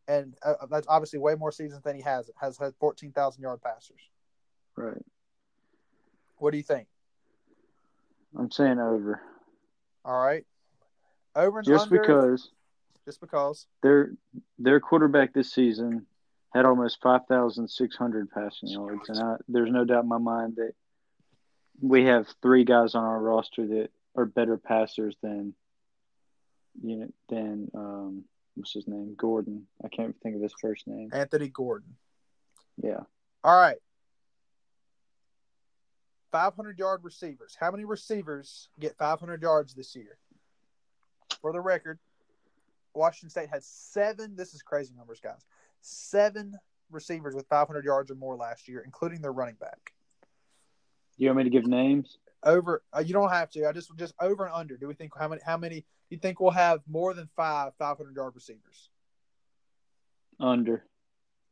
[0.07, 2.29] and uh, that's obviously way more seasons than he has.
[2.41, 4.01] Has had fourteen thousand yard passers.
[4.75, 5.01] Right.
[6.37, 6.87] What do you think?
[8.37, 9.21] I'm saying over.
[10.03, 10.45] All right.
[11.35, 12.49] Over and Just under, because
[13.05, 13.67] just because.
[13.83, 14.11] their
[14.59, 16.05] their quarterback this season
[16.55, 20.71] had almost 5,600 passing yards, and I, there's no doubt in my mind that
[21.81, 25.53] we have three guys on our roster that are better passers than
[26.81, 28.23] you know than um
[28.55, 29.67] what's his name Gordon.
[29.83, 31.09] I can't think of his first name.
[31.11, 31.95] Anthony Gordon.
[32.81, 33.01] Yeah.
[33.43, 33.77] All right.
[36.31, 37.57] 500 yard receivers.
[37.59, 40.17] How many receivers get 500 yards this year?
[41.41, 41.99] For the record,
[42.93, 44.35] Washington State had seven.
[44.37, 45.45] This is crazy numbers, guys.
[45.87, 46.57] Seven
[46.89, 49.93] receivers with 500 yards or more last year, including their running back.
[51.17, 52.17] Do you want me to give names?
[52.43, 52.81] Over.
[52.95, 53.67] Uh, you don't have to.
[53.67, 54.77] I just just over and under.
[54.77, 55.41] Do we think how many?
[55.45, 55.85] How many?
[56.09, 58.89] You think we'll have more than five 500 yard receivers?
[60.39, 60.83] Under.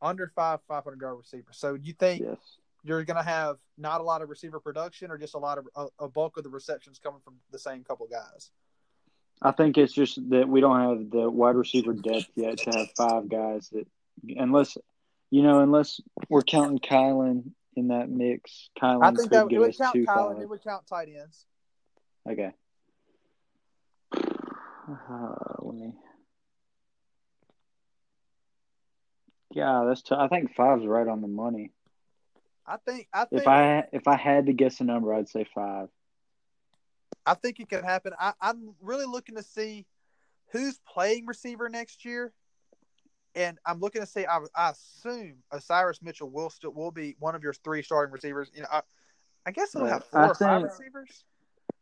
[0.01, 1.57] Under five 500 yard receivers.
[1.57, 2.57] So you think Yes.
[2.83, 5.67] you're going to have not a lot of receiver production or just a lot of
[5.75, 8.51] a, a bulk of the receptions coming from the same couple guys
[9.41, 12.87] I think it's just that we don't have the wide receiver depth yet to have
[12.95, 13.87] five guys that,
[14.27, 14.77] unless,
[15.31, 15.99] you know, unless
[16.29, 18.69] we're counting Kylan in that mix.
[18.81, 20.41] Kylan i think that it would count Kylan, five.
[20.41, 21.45] it would count tight ends
[22.29, 22.51] Okay.
[24.15, 25.93] Uh, let me.
[29.51, 30.01] Yeah, that's.
[30.01, 31.71] T- I think five's right on the money.
[32.65, 35.45] i think i think If I if I had to guess a number, I'd say
[35.53, 35.89] five.
[37.25, 39.85] i think it could happen I, i'm really looking to see
[40.51, 42.33] who's playing receiver next year
[43.35, 47.35] and i'm looking to see i, I assume osirus mitchell will still will be one
[47.35, 48.51] of your three starting receivers.
[48.53, 48.81] You know i,
[49.45, 51.23] I guess they'll have four I or five receivers.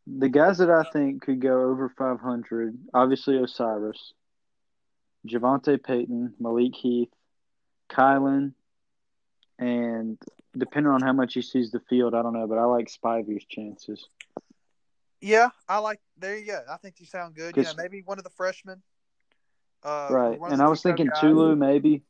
[0.07, 4.13] The guys that I think could go over 500, obviously Osirus,
[5.27, 7.13] JaVonta Payton, Malik Heath,
[7.89, 8.53] Kylan,
[9.59, 10.17] and
[10.57, 13.45] depending on how much he sees the field, I don't know, but I like Spivey's
[13.45, 14.07] chances.
[15.21, 16.61] yeah i like there you go.
[16.69, 17.55] I think you sound good.
[17.55, 18.81] Yeah, maybe one of the freshmen
[19.83, 20.39] uh, right.
[20.49, 21.19] And I was thinking guys.
[21.21, 22.03] Tulu maybe,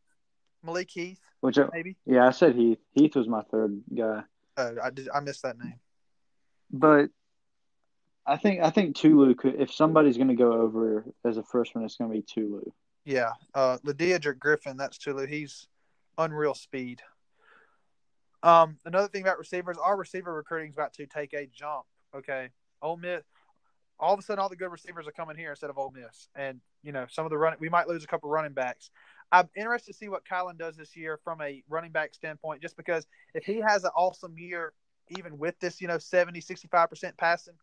[0.63, 2.77] malik heath which I, maybe yeah, I said Heath.
[2.93, 4.21] Heath was my third guy.
[4.57, 5.09] Oh, I did.
[5.13, 5.79] I missed that name.
[6.71, 7.09] But
[8.25, 11.83] I think I think Tulu could if somebody's going to go over as a freshman,
[11.83, 12.63] it's going to be Tulu.
[13.03, 13.77] Yeah, uh,
[14.39, 14.77] Griffin.
[14.77, 15.25] That's Tulu.
[15.25, 15.67] He's
[16.17, 17.01] unreal speed.
[18.43, 21.85] Um, another thing about receivers, our receiver recruiting is about to take a jump.
[22.15, 22.49] Okay,
[22.81, 23.23] Ole Miss.
[24.01, 26.27] All of a sudden, all the good receivers are coming here instead of Ole Miss,
[26.35, 27.59] and you know some of the running.
[27.59, 28.89] We might lose a couple running backs.
[29.31, 32.75] I'm interested to see what Kylan does this year from a running back standpoint, just
[32.75, 34.73] because if he has an awesome year,
[35.17, 37.53] even with this, you know, 70, 65% passing,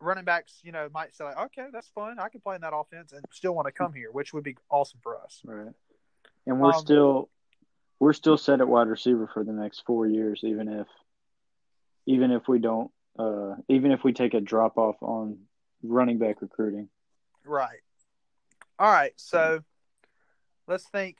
[0.00, 2.18] running backs, you know, might say, like, okay, that's fun.
[2.18, 4.56] I can play in that offense and still want to come here, which would be
[4.70, 5.40] awesome for us.
[5.44, 5.72] Right.
[6.46, 7.30] And we're Um, still
[7.98, 10.88] we're still set at wide receiver for the next four years, even if
[12.04, 15.38] even if we don't uh, even if we take a drop off on
[15.82, 16.88] running back recruiting.
[17.44, 17.80] Right.
[18.78, 19.12] All right.
[19.16, 19.60] So
[20.66, 21.16] let's think.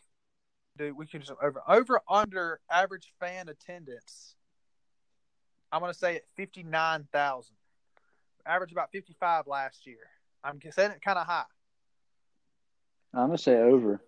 [0.79, 4.37] Dude, we can just over over under average fan attendance.
[5.70, 7.57] I'm gonna say at fifty nine thousand.
[8.46, 9.98] Average about fifty five last year.
[10.42, 11.44] I'm saying it kind of high.
[13.14, 14.01] I'm gonna say over.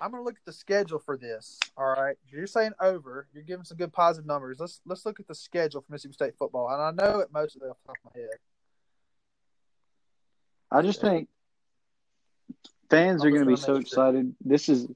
[0.00, 1.58] I'm gonna look at the schedule for this.
[1.76, 3.26] All right, you're saying over.
[3.32, 4.58] You're giving some good positive numbers.
[4.60, 7.56] Let's let's look at the schedule for Mississippi State football, and I know it most
[7.56, 8.30] of it off the top of my head.
[10.70, 11.28] I just think
[12.90, 14.34] fans I'm are going to be so excited.
[14.44, 14.86] This is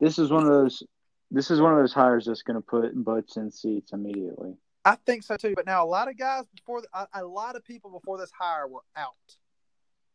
[0.00, 0.82] this is one of those
[1.30, 4.54] this is one of those hires that's going to put butts in seats immediately.
[4.84, 5.54] I think so too.
[5.54, 8.66] But now a lot of guys before a, a lot of people before this hire
[8.66, 9.14] were out.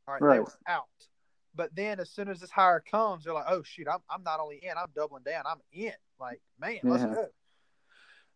[0.07, 0.39] All right, they Right.
[0.41, 0.87] were out.
[1.55, 4.39] But then as soon as this hire comes, they're like, "Oh shoot, I'm I'm not
[4.39, 5.43] only in, I'm doubling down.
[5.45, 7.27] I'm in." Like, man, let's go.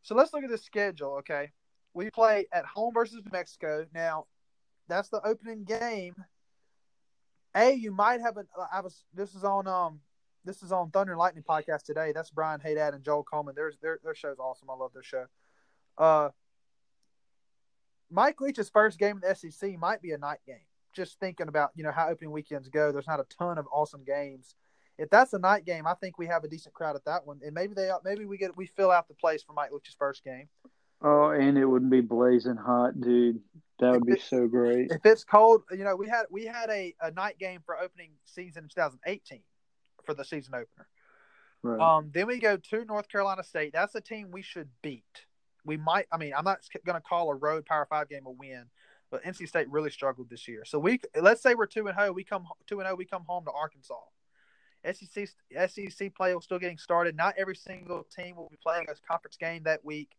[0.04, 1.14] So let's look at the schedule.
[1.20, 1.52] Okay,
[1.94, 3.88] we play at home versus Mexico.
[3.94, 4.28] Now,
[4.88, 6.14] that's the opening game.
[7.56, 8.46] A, you might have a.
[8.72, 9.04] I was.
[9.14, 10.00] This is on um.
[10.46, 12.12] This is on Thunder and Lightning podcast today.
[12.14, 13.56] That's Brian Haydad and Joel Coleman.
[13.56, 14.70] Their their their show's awesome.
[14.70, 15.26] I love their show.
[15.98, 16.30] Uh,
[18.10, 20.66] Mike Leach's first game in the SEC might be a night game.
[20.96, 22.92] Just thinking about you know how opening weekends go.
[22.92, 24.56] There's not a ton of awesome games.
[24.98, 27.40] If that's a night game, I think we have a decent crowd at that one,
[27.44, 30.24] and maybe they maybe we get we fill out the place for Mike Leach's first
[30.24, 30.48] game.
[31.02, 33.40] Oh, and it wouldn't be blazing hot, dude.
[33.80, 34.92] That would be so great.
[34.92, 38.12] If it's cold, you know we had we had a, a night game for opening
[38.26, 39.42] season in 2018
[40.04, 40.88] for the season opener.
[41.64, 41.80] Right.
[41.80, 43.74] Um, then we go to North Carolina State.
[43.74, 45.26] That's a team we should beat.
[45.66, 46.08] We might.
[46.12, 48.66] I mean, I'm not going to call a road Power Five game a win,
[49.12, 50.64] but NC State really struggled this year.
[50.66, 52.12] So we let's say we're two and zero.
[52.12, 52.96] We come two and zero.
[52.96, 53.96] We come home to Arkansas.
[54.92, 55.28] SEC
[55.70, 57.16] SEC play will still getting started.
[57.16, 60.12] Not every single team will be playing a conference game that week,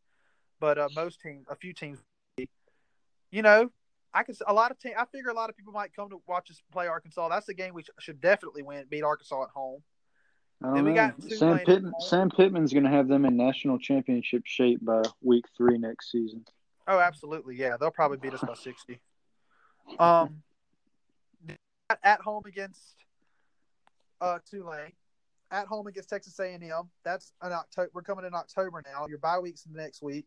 [0.60, 1.98] but uh, most teams, a few teams,
[3.30, 3.70] you know,
[4.12, 4.92] I can a lot of team.
[4.98, 7.28] I figure a lot of people might come to watch us play Arkansas.
[7.28, 8.84] That's a game we sh- should definitely win.
[8.88, 9.82] Beat Arkansas at home.
[10.62, 10.96] I don't then we know.
[10.96, 11.92] got Sam Pittman.
[12.00, 16.44] Sam Pittman's going to have them in national championship shape by week three next season.
[16.88, 17.54] Oh, absolutely.
[17.56, 18.98] Yeah, they'll probably beat us by sixty.
[19.98, 20.42] Um,
[22.02, 22.94] at home against
[24.20, 24.92] uh Tulane,
[25.50, 26.90] at home against Texas A and M.
[27.04, 27.90] That's an October.
[27.94, 29.06] We're coming in October now.
[29.06, 30.26] Your bye weeks in the next week.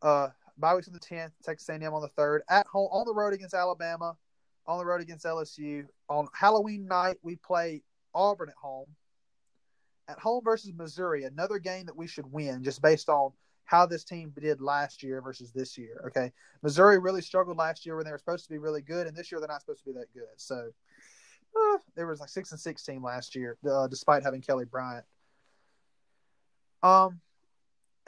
[0.00, 0.28] Uh,
[0.58, 1.32] bye weeks on the tenth.
[1.44, 2.42] Texas A and M on the third.
[2.48, 4.16] At home on the road against Alabama.
[4.66, 5.84] On the road against LSU.
[6.08, 7.82] On Halloween night, we play
[8.14, 8.86] Auburn at home.
[10.08, 13.32] At home versus Missouri, another game that we should win just based on
[13.64, 16.02] how this team did last year versus this year.
[16.06, 16.32] Okay.
[16.62, 19.30] Missouri really struggled last year when they were supposed to be really good, and this
[19.30, 20.24] year they're not supposed to be that good.
[20.36, 20.70] So
[21.54, 25.04] uh, there was like six and six team last year, uh, despite having Kelly Bryant.
[26.82, 27.20] Um,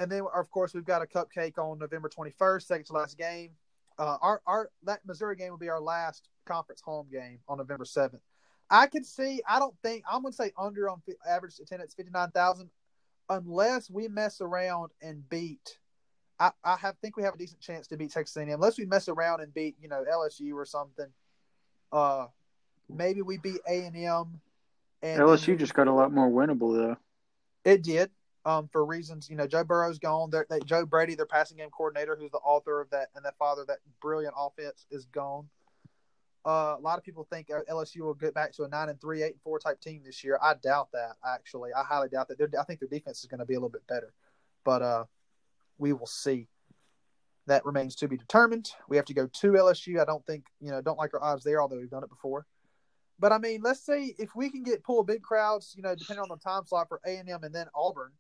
[0.01, 3.17] and then of course we've got a cupcake on November twenty first, second to last
[3.19, 3.51] game.
[3.99, 7.85] Uh, our our that Missouri game will be our last conference home game on November
[7.85, 8.23] seventh.
[8.71, 9.43] I could see.
[9.47, 12.71] I don't think I'm going to say under on fi- average attendance fifty nine thousand,
[13.29, 15.79] unless we mess around and beat.
[16.39, 18.87] I, I have think we have a decent chance to beat Texas A&M unless we
[18.87, 21.09] mess around and beat you know LSU or something.
[21.93, 22.29] Uh,
[22.89, 24.41] maybe we beat A and M.
[25.03, 26.97] And LSU just got a lot more winnable though.
[27.71, 28.11] it did.
[28.47, 30.31] Um, for reasons you know, Joe Burrow's gone.
[30.31, 33.33] They're, they, Joe Brady, their passing game coordinator, who's the author of that and the
[33.39, 35.49] father of that brilliant offense, is gone.
[36.47, 39.23] Uh, a lot of people think LSU will get back to a nine and three,
[39.23, 40.39] eight and four type team this year.
[40.43, 41.17] I doubt that.
[41.27, 42.41] Actually, I highly doubt that.
[42.59, 44.15] I think their defense is going to be a little bit better,
[44.65, 45.05] but uh,
[45.79, 46.49] we will see.
[47.47, 48.71] That remains to be determined.
[48.89, 50.01] We have to go to LSU.
[50.01, 50.81] I don't think you know.
[50.81, 52.47] Don't like our odds there, although we've done it before.
[53.19, 56.23] But I mean, let's say if we can get pull big crowds, you know, depending
[56.23, 58.13] on the time slot for A and M and then Auburn.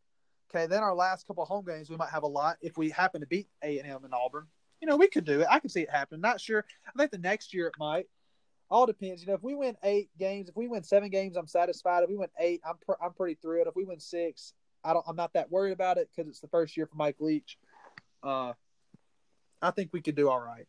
[0.52, 3.20] Okay, then our last couple home games we might have a lot if we happen
[3.20, 4.46] to beat A and M and Auburn.
[4.80, 5.46] You know, we could do it.
[5.48, 6.20] I can see it happen.
[6.20, 6.64] Not sure.
[6.86, 8.06] I think the next year it might.
[8.68, 9.20] All depends.
[9.20, 12.02] You know, if we win eight games, if we win seven games, I'm satisfied.
[12.02, 13.68] If we win eight, I'm pr- I'm pretty thrilled.
[13.68, 15.04] If we win six, I don't.
[15.06, 17.58] I'm not that worried about it because it's the first year for Mike Leach.
[18.22, 18.52] Uh,
[19.62, 20.66] I think we could do all right.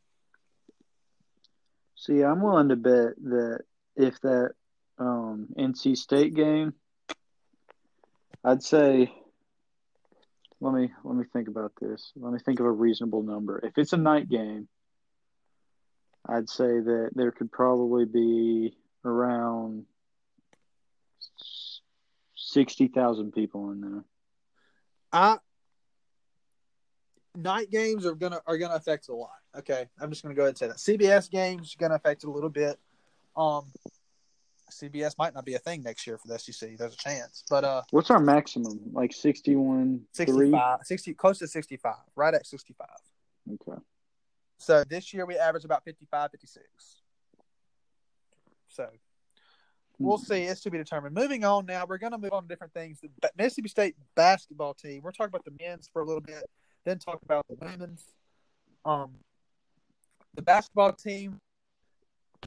[1.95, 3.61] See, I'm willing to bet that
[3.95, 4.51] if that
[4.97, 6.73] um, NC State game,
[8.43, 9.11] I'd say.
[10.61, 12.11] Let me let me think about this.
[12.15, 13.59] Let me think of a reasonable number.
[13.63, 14.67] If it's a night game,
[16.29, 19.85] I'd say that there could probably be around
[22.35, 24.05] sixty thousand people in there.
[25.11, 25.37] I
[27.35, 29.31] night games are gonna are gonna affect a lot.
[29.57, 32.27] Okay, I'm just gonna go ahead and say that CBS games are gonna affect it
[32.27, 32.79] a little bit.
[33.35, 33.65] Um,
[34.71, 36.77] CBS might not be a thing next year for the SEC.
[36.77, 38.79] There's a chance, but uh, What's our maximum?
[38.91, 42.87] Like 61 65, 60, close to 65, right at 65.
[43.53, 43.81] Okay.
[44.57, 46.65] So this year we average about 55, 56.
[48.69, 48.87] So
[49.99, 50.43] we'll see.
[50.43, 51.15] It's to be determined.
[51.15, 52.99] Moving on now, we're going to move on to different things.
[53.01, 55.01] The Mississippi State basketball team.
[55.03, 56.49] We're talking about the men's for a little bit,
[56.85, 58.05] then talk about the women's.
[58.85, 59.15] Um,
[60.35, 61.39] the basketball team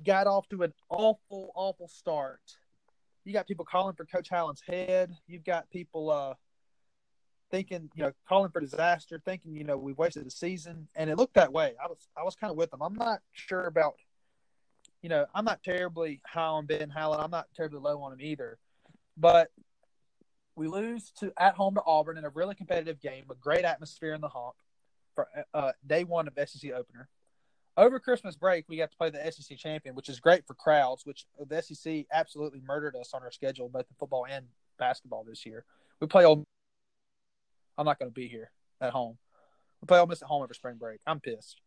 [0.03, 2.41] got off to an awful, awful start.
[3.25, 5.15] You got people calling for Coach Howland's head.
[5.27, 6.35] You've got people uh,
[7.51, 11.17] thinking, you know, calling for disaster, thinking, you know, we've wasted the season, and it
[11.17, 11.75] looked that way.
[11.83, 12.83] I was, I was kind of with them.
[12.83, 13.95] I'm not sure about,
[15.03, 17.23] you know, I'm not terribly high on Ben Howland.
[17.23, 18.59] I'm not terribly low on him either,
[19.17, 19.51] but
[20.57, 24.15] we lose to at home to Auburn in a really competitive game, a great atmosphere
[24.15, 24.55] in the hump
[25.15, 27.09] for uh, day one of SEC opener.
[27.77, 31.05] Over Christmas break, we got to play the SEC champion, which is great for crowds.
[31.05, 34.47] Which the SEC absolutely murdered us on our schedule, both the football and
[34.79, 35.65] basketball this year.
[36.01, 36.45] We play Ole.
[37.77, 39.19] I'm not going to be here at home.
[39.81, 41.01] We play Ole Miss at home over spring break.
[41.07, 41.61] I'm pissed.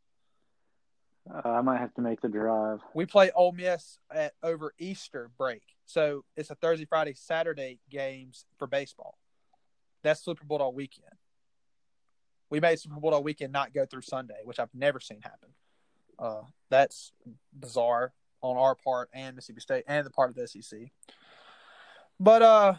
[1.30, 2.80] Uh, I might have to make the drive.
[2.94, 8.46] We play Ole Miss at over Easter break, so it's a Thursday, Friday, Saturday games
[8.58, 9.18] for baseball.
[10.04, 11.12] That's Super Bowl all weekend.
[12.50, 15.50] We made Super Bowl all weekend not go through Sunday, which I've never seen happen.
[16.20, 17.12] Uh, that's
[17.54, 20.80] bizarre on our part and Mississippi State and the part of the SEC.
[22.20, 22.74] But uh,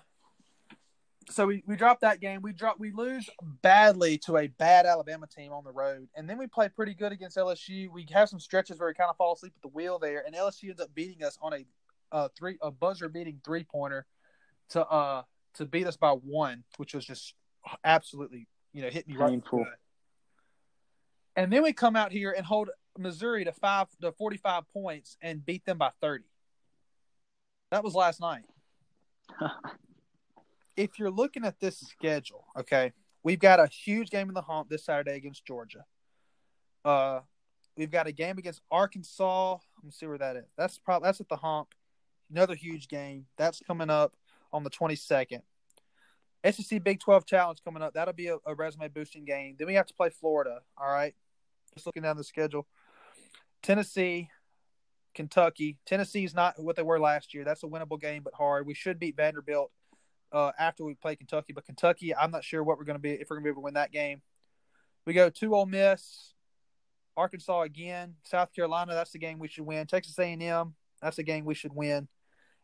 [1.31, 2.43] so we, we dropped that game.
[2.43, 3.29] We drop we lose
[3.63, 7.13] badly to a bad Alabama team on the road, and then we play pretty good
[7.13, 7.91] against LSU.
[7.91, 10.35] We have some stretches where we kind of fall asleep at the wheel there, and
[10.35, 11.65] LSU ends up beating us on a
[12.11, 14.07] uh three a buzzer beating three pointer
[14.71, 15.23] to uh
[15.55, 17.35] to beat us by one, which was just
[17.85, 19.59] absolutely you know hit me right in the Painful.
[19.61, 19.79] gut.
[21.37, 25.17] And then we come out here and hold Missouri to five to forty five points
[25.21, 26.25] and beat them by thirty.
[27.71, 28.45] That was last night.
[30.77, 32.93] if you're looking at this schedule, okay,
[33.23, 35.85] we've got a huge game in the hump this Saturday against Georgia.
[36.85, 37.21] Uh,
[37.77, 39.53] we've got a game against Arkansas.
[39.53, 40.47] Let me see where that is.
[40.57, 41.69] That's probably that's at the hump.
[42.31, 44.15] Another huge game that's coming up
[44.53, 45.41] on the 22nd.
[46.51, 47.95] SEC Big 12 Challenge coming up.
[47.95, 49.57] That'll be a, a resume boosting game.
[49.59, 50.61] Then we have to play Florida.
[50.77, 51.15] All right,
[51.75, 52.67] just looking down the schedule.
[53.63, 54.31] Tennessee,
[55.15, 55.79] Kentucky.
[55.87, 57.45] Tennessee's not what they were last year.
[57.45, 58.67] That's a winnable game, but hard.
[58.67, 59.71] We should beat Vanderbilt
[60.33, 63.13] uh, after we play Kentucky, but Kentucky, I'm not sure what we're going to be
[63.13, 64.23] if we're going to be able to win that game.
[65.07, 66.35] We go to Ole Miss,
[67.17, 68.95] Arkansas again, South Carolina.
[68.95, 69.87] That's the game we should win.
[69.87, 70.75] Texas A&M.
[71.01, 72.09] That's a game we should win.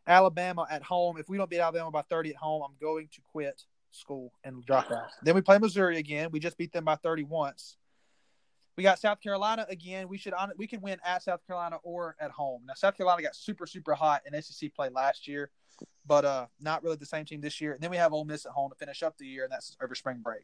[0.07, 1.17] Alabama at home.
[1.17, 4.63] If we don't beat Alabama by 30 at home, I'm going to quit school and
[4.65, 5.09] drop out.
[5.23, 6.29] Then we play Missouri again.
[6.31, 7.77] We just beat them by 30 once.
[8.77, 10.07] We got South Carolina again.
[10.09, 12.63] We should we can win at South Carolina or at home.
[12.67, 15.49] Now South Carolina got super super hot in SEC play last year,
[16.05, 17.73] but uh not really the same team this year.
[17.73, 19.77] And then we have Ole Miss at home to finish up the year, and that's
[19.81, 20.43] over spring break.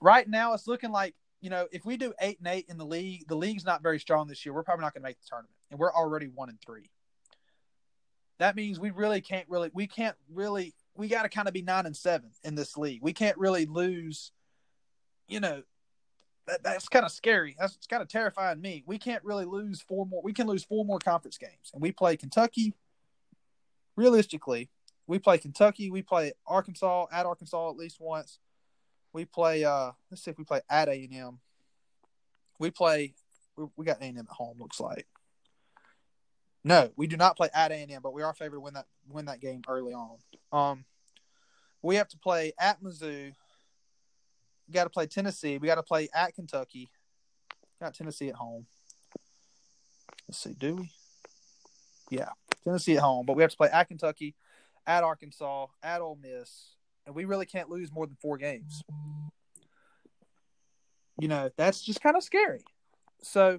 [0.00, 2.86] Right now, it's looking like you know if we do eight and eight in the
[2.86, 4.52] league, the league's not very strong this year.
[4.52, 6.90] We're probably not going to make the tournament, and we're already one and three.
[8.38, 11.62] That means we really can't really we can't really we got to kind of be
[11.62, 13.02] nine and seven in this league.
[13.02, 14.32] We can't really lose.
[15.28, 15.62] You know,
[16.50, 17.56] that, that's kind of scary.
[17.58, 18.82] That's kind of terrifying me.
[18.86, 20.22] We can't really lose four more.
[20.22, 22.74] We can lose four more conference games, and we play Kentucky.
[23.96, 24.70] Realistically,
[25.06, 25.90] we play Kentucky.
[25.90, 28.38] We play Arkansas at Arkansas at least once.
[29.12, 29.64] We play.
[29.64, 31.38] uh Let's see if we play at A and M.
[32.58, 33.14] We play.
[33.56, 34.58] We, we got A and M at home.
[34.58, 35.06] Looks like.
[36.62, 38.74] No, we do not play at A and M, but we are favored to win
[38.74, 40.18] that win that game early on.
[40.52, 40.84] Um,
[41.82, 43.32] we have to play at Mizzou.
[44.70, 45.58] We got to play Tennessee.
[45.58, 46.92] We got to play at Kentucky.
[47.80, 48.66] Got Tennessee at home.
[50.28, 50.92] Let's see, do we?
[52.08, 52.28] Yeah,
[52.62, 54.36] Tennessee at home, but we have to play at Kentucky,
[54.86, 58.84] at Arkansas, at Ole Miss, and we really can't lose more than four games.
[61.18, 62.62] You know, that's just kind of scary.
[63.22, 63.58] So,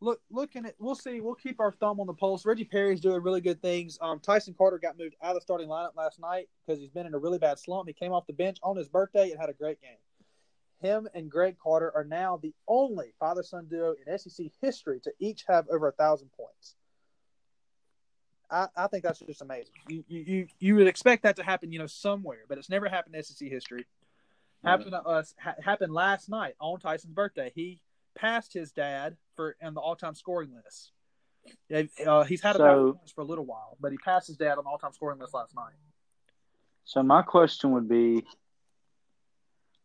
[0.00, 1.20] look, looking at, we'll see.
[1.20, 2.46] We'll keep our thumb on the pulse.
[2.46, 3.98] Reggie Perry's doing really good things.
[4.00, 7.06] Um, Tyson Carter got moved out of the starting lineup last night because he's been
[7.06, 7.88] in a really bad slump.
[7.88, 9.98] He came off the bench on his birthday and had a great game.
[10.82, 15.12] Him and Greg Carter are now the only father son duo in SEC history to
[15.18, 16.74] each have over a thousand points.
[18.50, 19.72] I, I think that's just amazing.
[19.88, 23.14] You, you you would expect that to happen, you know, somewhere, but it's never happened
[23.14, 23.86] in SEC history.
[24.64, 25.34] Happened to us.
[25.40, 27.50] Ha- happened last night on Tyson's birthday.
[27.54, 27.80] He
[28.14, 30.92] passed his dad for on the all-time scoring list.
[32.06, 34.64] Uh, he's had a So- for a little while, but he passed his dad on
[34.64, 35.72] the all-time scoring list last night.
[36.84, 38.24] So my question would be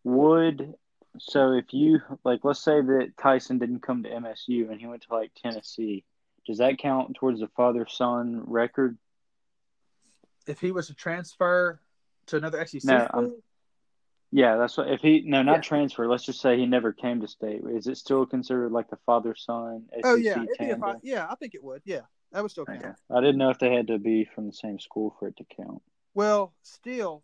[0.04, 0.74] would
[1.20, 5.04] so if you like let's say that Tyson didn't come to MSU and he went
[5.04, 6.04] to like Tennessee,
[6.46, 8.98] does that count towards the father son record?
[10.48, 11.80] if he was to transfer
[12.28, 13.38] to another SEC No, school,
[14.32, 14.90] Yeah, that's what.
[14.90, 15.62] If he no, not Yeah.
[15.62, 16.08] transfer.
[16.08, 17.62] Let's just say he never came to state.
[17.66, 19.86] Is it still considered like the father son?
[20.04, 21.82] oh yeah, it'd be a yeah, I think it would.
[21.86, 22.02] Yeah,
[22.32, 22.80] that would still count.
[22.80, 22.94] Okay.
[23.10, 25.46] I didn't know if they had to be from the same school for it to
[25.56, 25.82] count.
[26.14, 27.24] Well, still,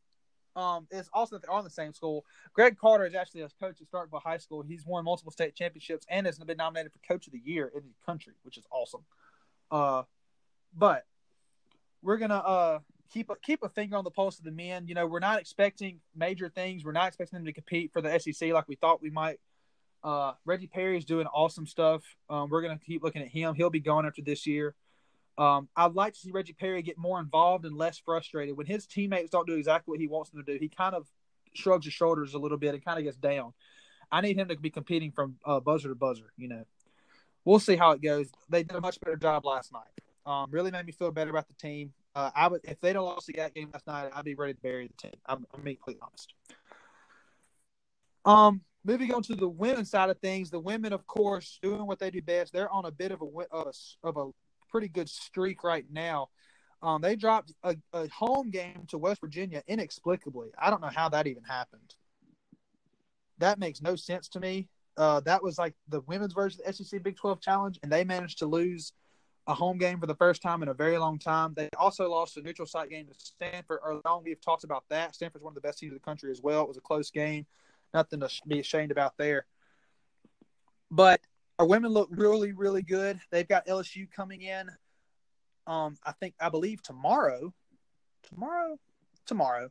[0.55, 2.25] um, it's also that they're on the same school.
[2.53, 4.61] Greg Carter is actually a coach at Starkville High School.
[4.61, 7.81] He's won multiple state championships and has been nominated for Coach of the Year in
[7.81, 9.01] the country, which is awesome.
[9.71, 10.03] Uh,
[10.75, 11.05] but
[12.01, 12.79] we're gonna uh
[13.11, 14.87] keep a, keep a finger on the pulse of the men.
[14.87, 16.83] You know, we're not expecting major things.
[16.83, 19.39] We're not expecting them to compete for the SEC like we thought we might.
[20.03, 22.03] Uh, Reggie Perry is doing awesome stuff.
[22.29, 23.55] Um, we're gonna keep looking at him.
[23.55, 24.75] He'll be gone after this year.
[25.37, 28.55] Um, I'd like to see Reggie Perry get more involved and less frustrated.
[28.55, 31.07] When his teammates don't do exactly what he wants them to do, he kind of
[31.53, 33.53] shrugs his shoulders a little bit and kind of gets down.
[34.11, 36.31] I need him to be competing from uh, buzzer to buzzer.
[36.37, 36.63] You know,
[37.45, 38.29] we'll see how it goes.
[38.49, 39.83] They did a much better job last night.
[40.25, 41.93] Um, really made me feel better about the team.
[42.15, 44.59] Uh, I would if they don't lost the game last night, I'd be ready to
[44.61, 45.19] bury the team.
[45.25, 46.33] I'm, I'm being completely honest.
[48.23, 51.99] Um, moving on to the women's side of things, the women, of course, doing what
[51.99, 52.53] they do best.
[52.53, 54.29] They're on a bit of a of a, of a
[54.73, 56.29] pretty good streak right now.
[56.81, 60.49] Um, they dropped a, a home game to West Virginia inexplicably.
[60.57, 61.93] I don't know how that even happened.
[63.37, 64.67] That makes no sense to me.
[64.97, 68.03] Uh, that was like the women's version of the SEC Big 12 Challenge, and they
[68.03, 68.93] managed to lose
[69.45, 71.53] a home game for the first time in a very long time.
[71.55, 74.23] They also lost a neutral site game to Stanford early on.
[74.23, 75.13] We've talked about that.
[75.13, 76.63] Stanford's one of the best teams in the country as well.
[76.63, 77.45] It was a close game.
[77.93, 79.45] Nothing to be ashamed about there.
[80.89, 81.21] But
[81.63, 83.21] our women look really, really good.
[83.31, 84.69] They've got LSU coming in.
[85.65, 87.53] Um, I think I believe tomorrow.
[88.23, 88.77] Tomorrow,
[89.25, 89.69] tomorrow,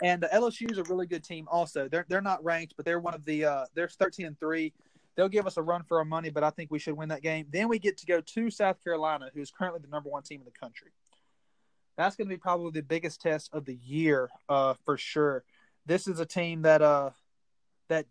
[0.00, 1.48] and the LSU is a really good team.
[1.50, 4.72] Also, they're they're not ranked, but they're one of the uh, they're thirteen and three.
[5.16, 7.22] They'll give us a run for our money, but I think we should win that
[7.22, 7.46] game.
[7.50, 10.44] Then we get to go to South Carolina, who's currently the number one team in
[10.44, 10.92] the country.
[11.96, 15.44] That's going to be probably the biggest test of the year, uh, for sure.
[15.84, 17.10] This is a team that uh
[17.88, 18.06] that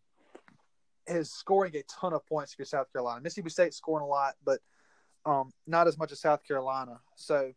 [1.07, 3.21] is scoring a ton of points for South Carolina.
[3.21, 4.59] Mississippi State's scoring a lot, but
[5.25, 6.99] um, not as much as South Carolina.
[7.15, 7.53] So,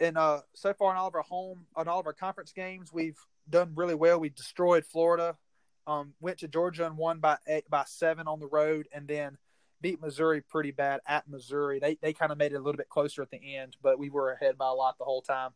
[0.00, 2.92] and uh, so far in all of our home, on all of our conference games,
[2.92, 3.18] we've
[3.48, 4.20] done really well.
[4.20, 5.36] We destroyed Florida,
[5.86, 9.38] um, went to Georgia and won by eight, by seven on the road, and then
[9.80, 11.78] beat Missouri pretty bad at Missouri.
[11.80, 14.10] They they kind of made it a little bit closer at the end, but we
[14.10, 15.50] were ahead by a lot the whole time.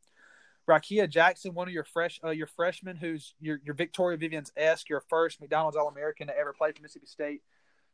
[0.68, 4.88] Rickea Jackson, one of your fresh uh, your freshmen, who's your your Victoria Vivians esque,
[4.88, 7.42] your first McDonald's All American to ever play for Mississippi State.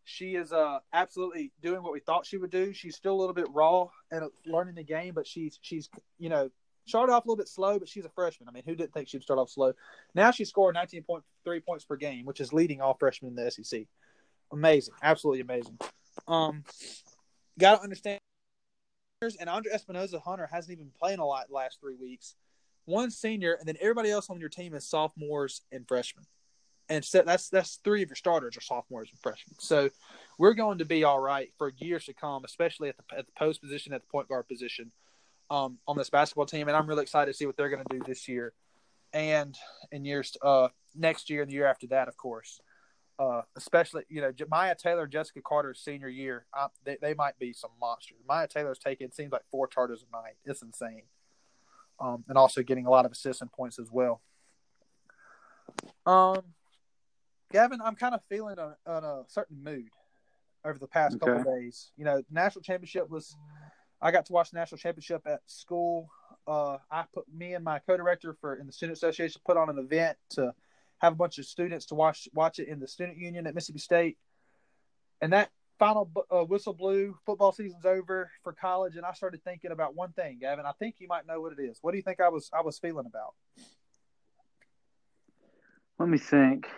[0.04, 2.72] She is uh, absolutely doing what we thought she would do.
[2.72, 6.50] She's still a little bit raw and learning the game, but she's she's you know
[6.86, 8.48] started off a little bit slow, but she's a freshman.
[8.48, 9.74] I mean, who didn't think she'd start off slow?
[10.14, 13.82] Now she's scored 19.3 points per game, which is leading all freshmen in the SEC.
[14.50, 15.78] Amazing, absolutely amazing.
[16.26, 16.64] Um,
[17.58, 18.18] got to understand.
[19.38, 22.34] And Andra Espinoza Hunter hasn't even playing a lot the last three weeks.
[22.84, 26.24] One senior, and then everybody else on your team is sophomores and freshmen
[26.88, 29.56] and so that's that's three of your starters are sophomores and freshmen.
[29.58, 29.88] So
[30.38, 33.32] we're going to be all right for years to come, especially at the at the
[33.32, 34.92] post position, at the point guard position,
[35.50, 36.68] um, on this basketball team.
[36.68, 38.52] And I'm really excited to see what they're going to do this year,
[39.12, 39.56] and
[39.90, 42.60] in years uh next year and the year after that, of course.
[43.18, 47.52] Uh, especially you know Myah Taylor, Jessika Carter's senior year, I, they they might be
[47.52, 48.18] some monsters.
[48.28, 50.34] Myah Taylor's taking it seems like four charters a night.
[50.44, 51.02] It's insane.
[52.00, 54.20] Um, and also getting a lot of assists and points as well.
[56.04, 56.42] Um,
[57.52, 59.90] Gavin, I'm kind of feeling a, on a certain mood
[60.64, 61.92] over the past couple of days.
[61.96, 63.36] You know, national championship was.
[64.00, 66.10] I got to watch the national championship at school.
[66.44, 69.78] Uh, I put me and my co-director for in the student association put on an
[69.78, 70.52] event to
[70.98, 73.78] have a bunch of students to watch watch it in the student union at Mississippi
[73.78, 74.18] State,
[75.20, 77.16] and that final uh, whistle blew.
[77.26, 80.66] Football season's over for college, and I started thinking about one thing, Gavin.
[80.66, 81.78] I think you might know what it is.
[81.82, 83.34] What do you think I was I was feeling about?
[85.98, 86.68] Let me think.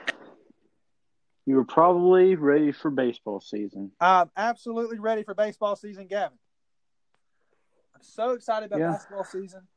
[1.47, 3.92] You were probably ready for baseball season.
[4.01, 6.38] I'm absolutely ready for baseball season, Gavin.
[7.95, 8.92] I'm so excited about Yeah.
[8.92, 9.68] basketball season,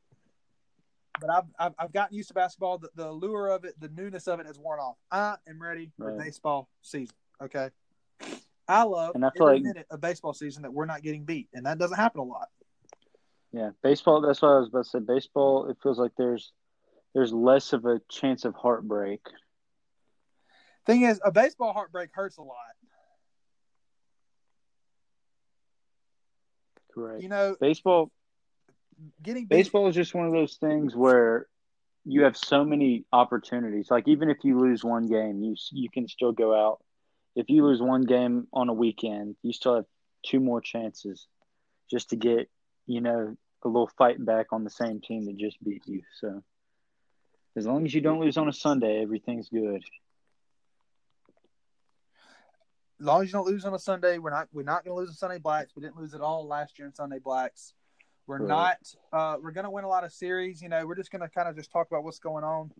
[1.19, 2.77] but I've, I've I've gotten used to basketball.
[2.77, 4.95] The, the allure of it, the newness of it has worn off.
[5.11, 6.25] I am ready for Right.
[6.25, 7.15] baseball season.
[7.41, 7.69] Okay,
[8.67, 11.23] I love And I feel every like- minute of baseball season that we're not getting
[11.23, 12.49] beat, and that doesn't happen a lot.
[13.53, 14.19] Yeah, baseball.
[14.21, 14.99] That's what I was about to say.
[14.99, 15.69] Baseball.
[15.69, 16.51] It feels like there's
[17.13, 19.21] there's less of a chance of heartbreak.
[20.85, 22.57] Thing is, a baseball heartbreak hurts a lot.
[26.93, 27.21] Correct.
[27.21, 28.11] You know, Baseball.
[29.21, 29.49] getting beat.
[29.57, 31.47] Baseball is just one of those things where
[32.05, 33.91] you have so many opportunities.
[33.91, 36.79] Like even if you lose one game, you you can still go out.
[37.37, 39.85] If you lose one game on a weekend, you still have
[40.25, 41.27] two more chances
[41.89, 42.49] just to get,
[42.87, 46.01] you know, a little fight back on the same team that just beat you.
[46.19, 46.41] So
[47.55, 49.83] as long as you don't lose on a Sunday, everything's good.
[52.99, 54.99] As long as you don't lose on a Sunday, we're not we're not going to
[54.99, 55.75] lose on Sunday Blacks.
[55.75, 57.75] We didn't lose at all last year in Sunday Blacks.
[58.25, 58.47] We're Right.
[58.47, 58.95] not.
[59.13, 60.59] Uh, we're going to win a lot of series.
[60.59, 62.71] You know, we're just going to kind of just talk about what's going on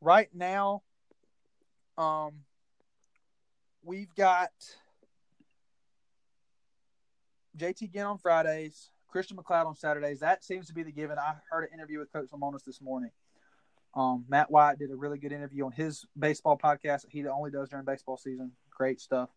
[0.00, 0.82] right now.
[1.98, 2.44] Um,
[3.84, 4.50] we've got
[7.56, 10.20] JT Ginn on Fridays, Christian MacLeod on Saturdays.
[10.20, 11.18] That seems to be the given.
[11.18, 13.10] I heard an interview with Coach Lemonis this morning.
[13.94, 17.50] Um, Matt White did a really good interview on his baseball podcast that he only
[17.50, 18.52] does during baseball season.
[18.70, 19.30] Great stuff.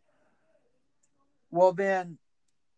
[1.52, 2.18] Well, then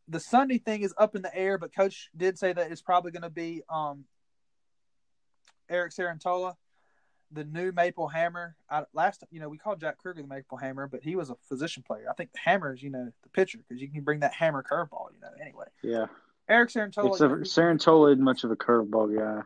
[0.09, 3.11] the Sunday thing is up in the air, but Coach did say that it's probably
[3.11, 4.03] going to be um,
[5.69, 6.55] Eric Cerantola,
[7.31, 8.55] the new Maple Hammer.
[8.69, 11.35] I, last, you know, we called Jack Kruger the Maple Hammer, but he was a
[11.47, 12.05] position player.
[12.09, 14.63] I think the Hammer is, you know, the pitcher because you can bring that hammer
[14.63, 15.07] curveball.
[15.13, 15.65] You know, anyway.
[15.83, 16.05] Yeah.
[16.47, 19.43] Eric Cerantola, Except Cerantola isn't much of a curveball guy.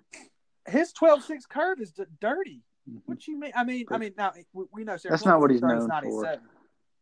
[0.71, 2.61] his 12-6 curve is d- dirty.
[3.05, 3.51] What you mean?
[3.55, 4.13] I mean, I mean.
[4.17, 6.39] Now we, know That's not what he's known for.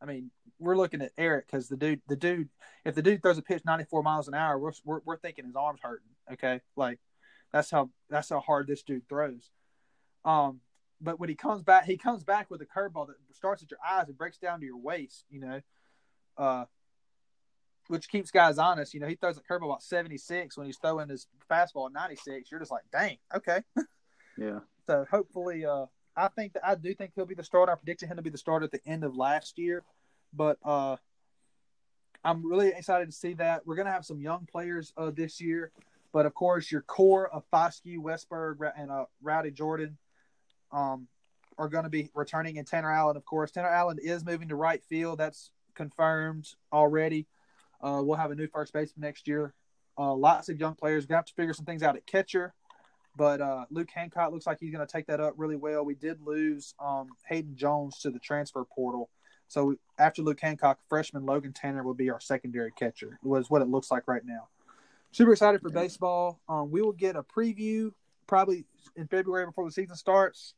[0.02, 2.50] I mean, we're looking at Eric because the dude, the dude,
[2.86, 5.56] if the dude throws a pitch 94 miles an hour, we're, we're we're thinking his
[5.56, 6.08] arms hurting.
[6.34, 7.00] Okay, like
[7.52, 9.50] that's how that's how hard this dude throws.
[10.24, 10.60] Um,
[11.02, 13.80] but when he comes back, he comes back with a curveball that starts at your
[13.88, 15.26] eyes and breaks down to your waist.
[15.30, 15.62] You know,
[16.38, 16.66] uh,
[17.88, 18.94] which keeps guys honest.
[18.94, 22.50] You know, he throws a curveball about 76 when he's throwing his fastball at 96.
[22.52, 23.62] You're just like, dang, okay.
[24.38, 24.60] Yeah.
[24.88, 25.86] So hopefully, uh,
[26.16, 27.74] I think that I do think he'll be the starter.
[27.74, 29.84] I predicted him to be the starter at the end of last year,
[30.34, 30.96] but uh,
[32.24, 33.68] I'm really excited to see that.
[33.68, 35.72] We're gonna have some young players uh, this year,
[36.14, 39.98] but of course, your core of Foscue, Westburg, and uh, Rowdy Jordan
[40.72, 41.08] um,
[41.58, 43.52] are going to be returning, and Tanner Allen, of course.
[43.52, 45.20] Tanner Allen is moving to right field.
[45.20, 47.28] That's confirmed already.
[47.82, 49.54] Uh, we'll have a new first baseman next year.
[49.98, 51.06] Uh, lots of young players.
[51.06, 52.54] Gonna have to figure some things out at catcher.
[53.16, 55.84] But uh, Luke Hancock looks like he's going to take that up really well.
[55.84, 59.10] We did lose um, Hayden Jones to the transfer portal.
[59.48, 63.68] So after Luke Hancock, freshman Logan Tanner will be our secondary catcher, was what it
[63.68, 64.48] looks like right now.
[65.12, 66.40] Super excited for baseball.
[66.48, 67.92] Um, we will get a preview
[68.28, 68.64] probably
[68.96, 70.54] in February before the season starts.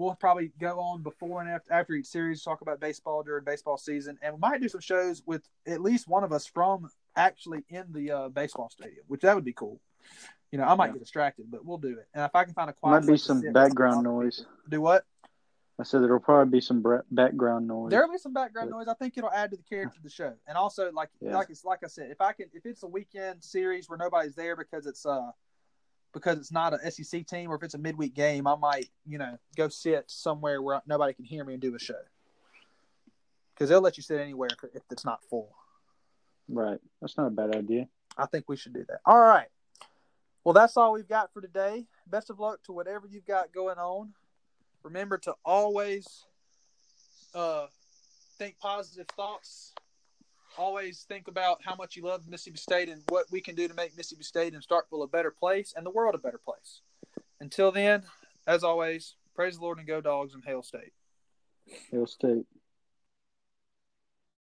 [0.00, 3.76] We'll probably go on before and after, after each series, talk about baseball during baseball
[3.76, 7.64] season, and we might do some shows with at least one of us from actually
[7.68, 9.78] in the uh, baseball stadium, which that would be cool.
[10.50, 10.92] You know, I might Yeah.
[10.94, 12.08] get distracted, but we'll do it.
[12.14, 14.46] And if I can find a quiet, Might be some background noise.
[14.70, 15.04] Do what?
[15.78, 17.90] I said there'll probably be some background noise.
[17.90, 18.88] There'll be some background noise.
[18.88, 20.34] I think it'll add to the character of the show.
[20.46, 21.36] And also, like Yeah.
[21.36, 24.34] like it's like I said, if I can, if it's a weekend series where nobody's
[24.34, 25.30] there because it's uh
[26.12, 29.18] because it's not a SEC team or if it's a midweek game, I might you
[29.18, 32.00] know go sit somewhere where nobody can hear me and do a show.
[33.54, 35.54] Because they'll let you sit anywhere if- if it's not full.
[36.48, 36.80] Right.
[37.00, 37.88] That's not a bad idea.
[38.16, 39.00] I think we should do that.
[39.04, 39.48] All right.
[40.44, 41.86] Well, that's all we've got for today.
[42.06, 44.14] Best of luck to whatever you've got going on.
[44.82, 46.24] Remember to always
[47.34, 47.66] uh,
[48.38, 49.74] think positive thoughts.
[50.58, 53.74] Always think about how much you love Mississippi State and what we can do to
[53.74, 56.82] make Mississippi State and Starkville a better place and the world a better place.
[57.40, 58.02] Until then,
[58.46, 60.92] as always, praise the Lord and go dogs and hail state.
[61.90, 62.46] Hail State.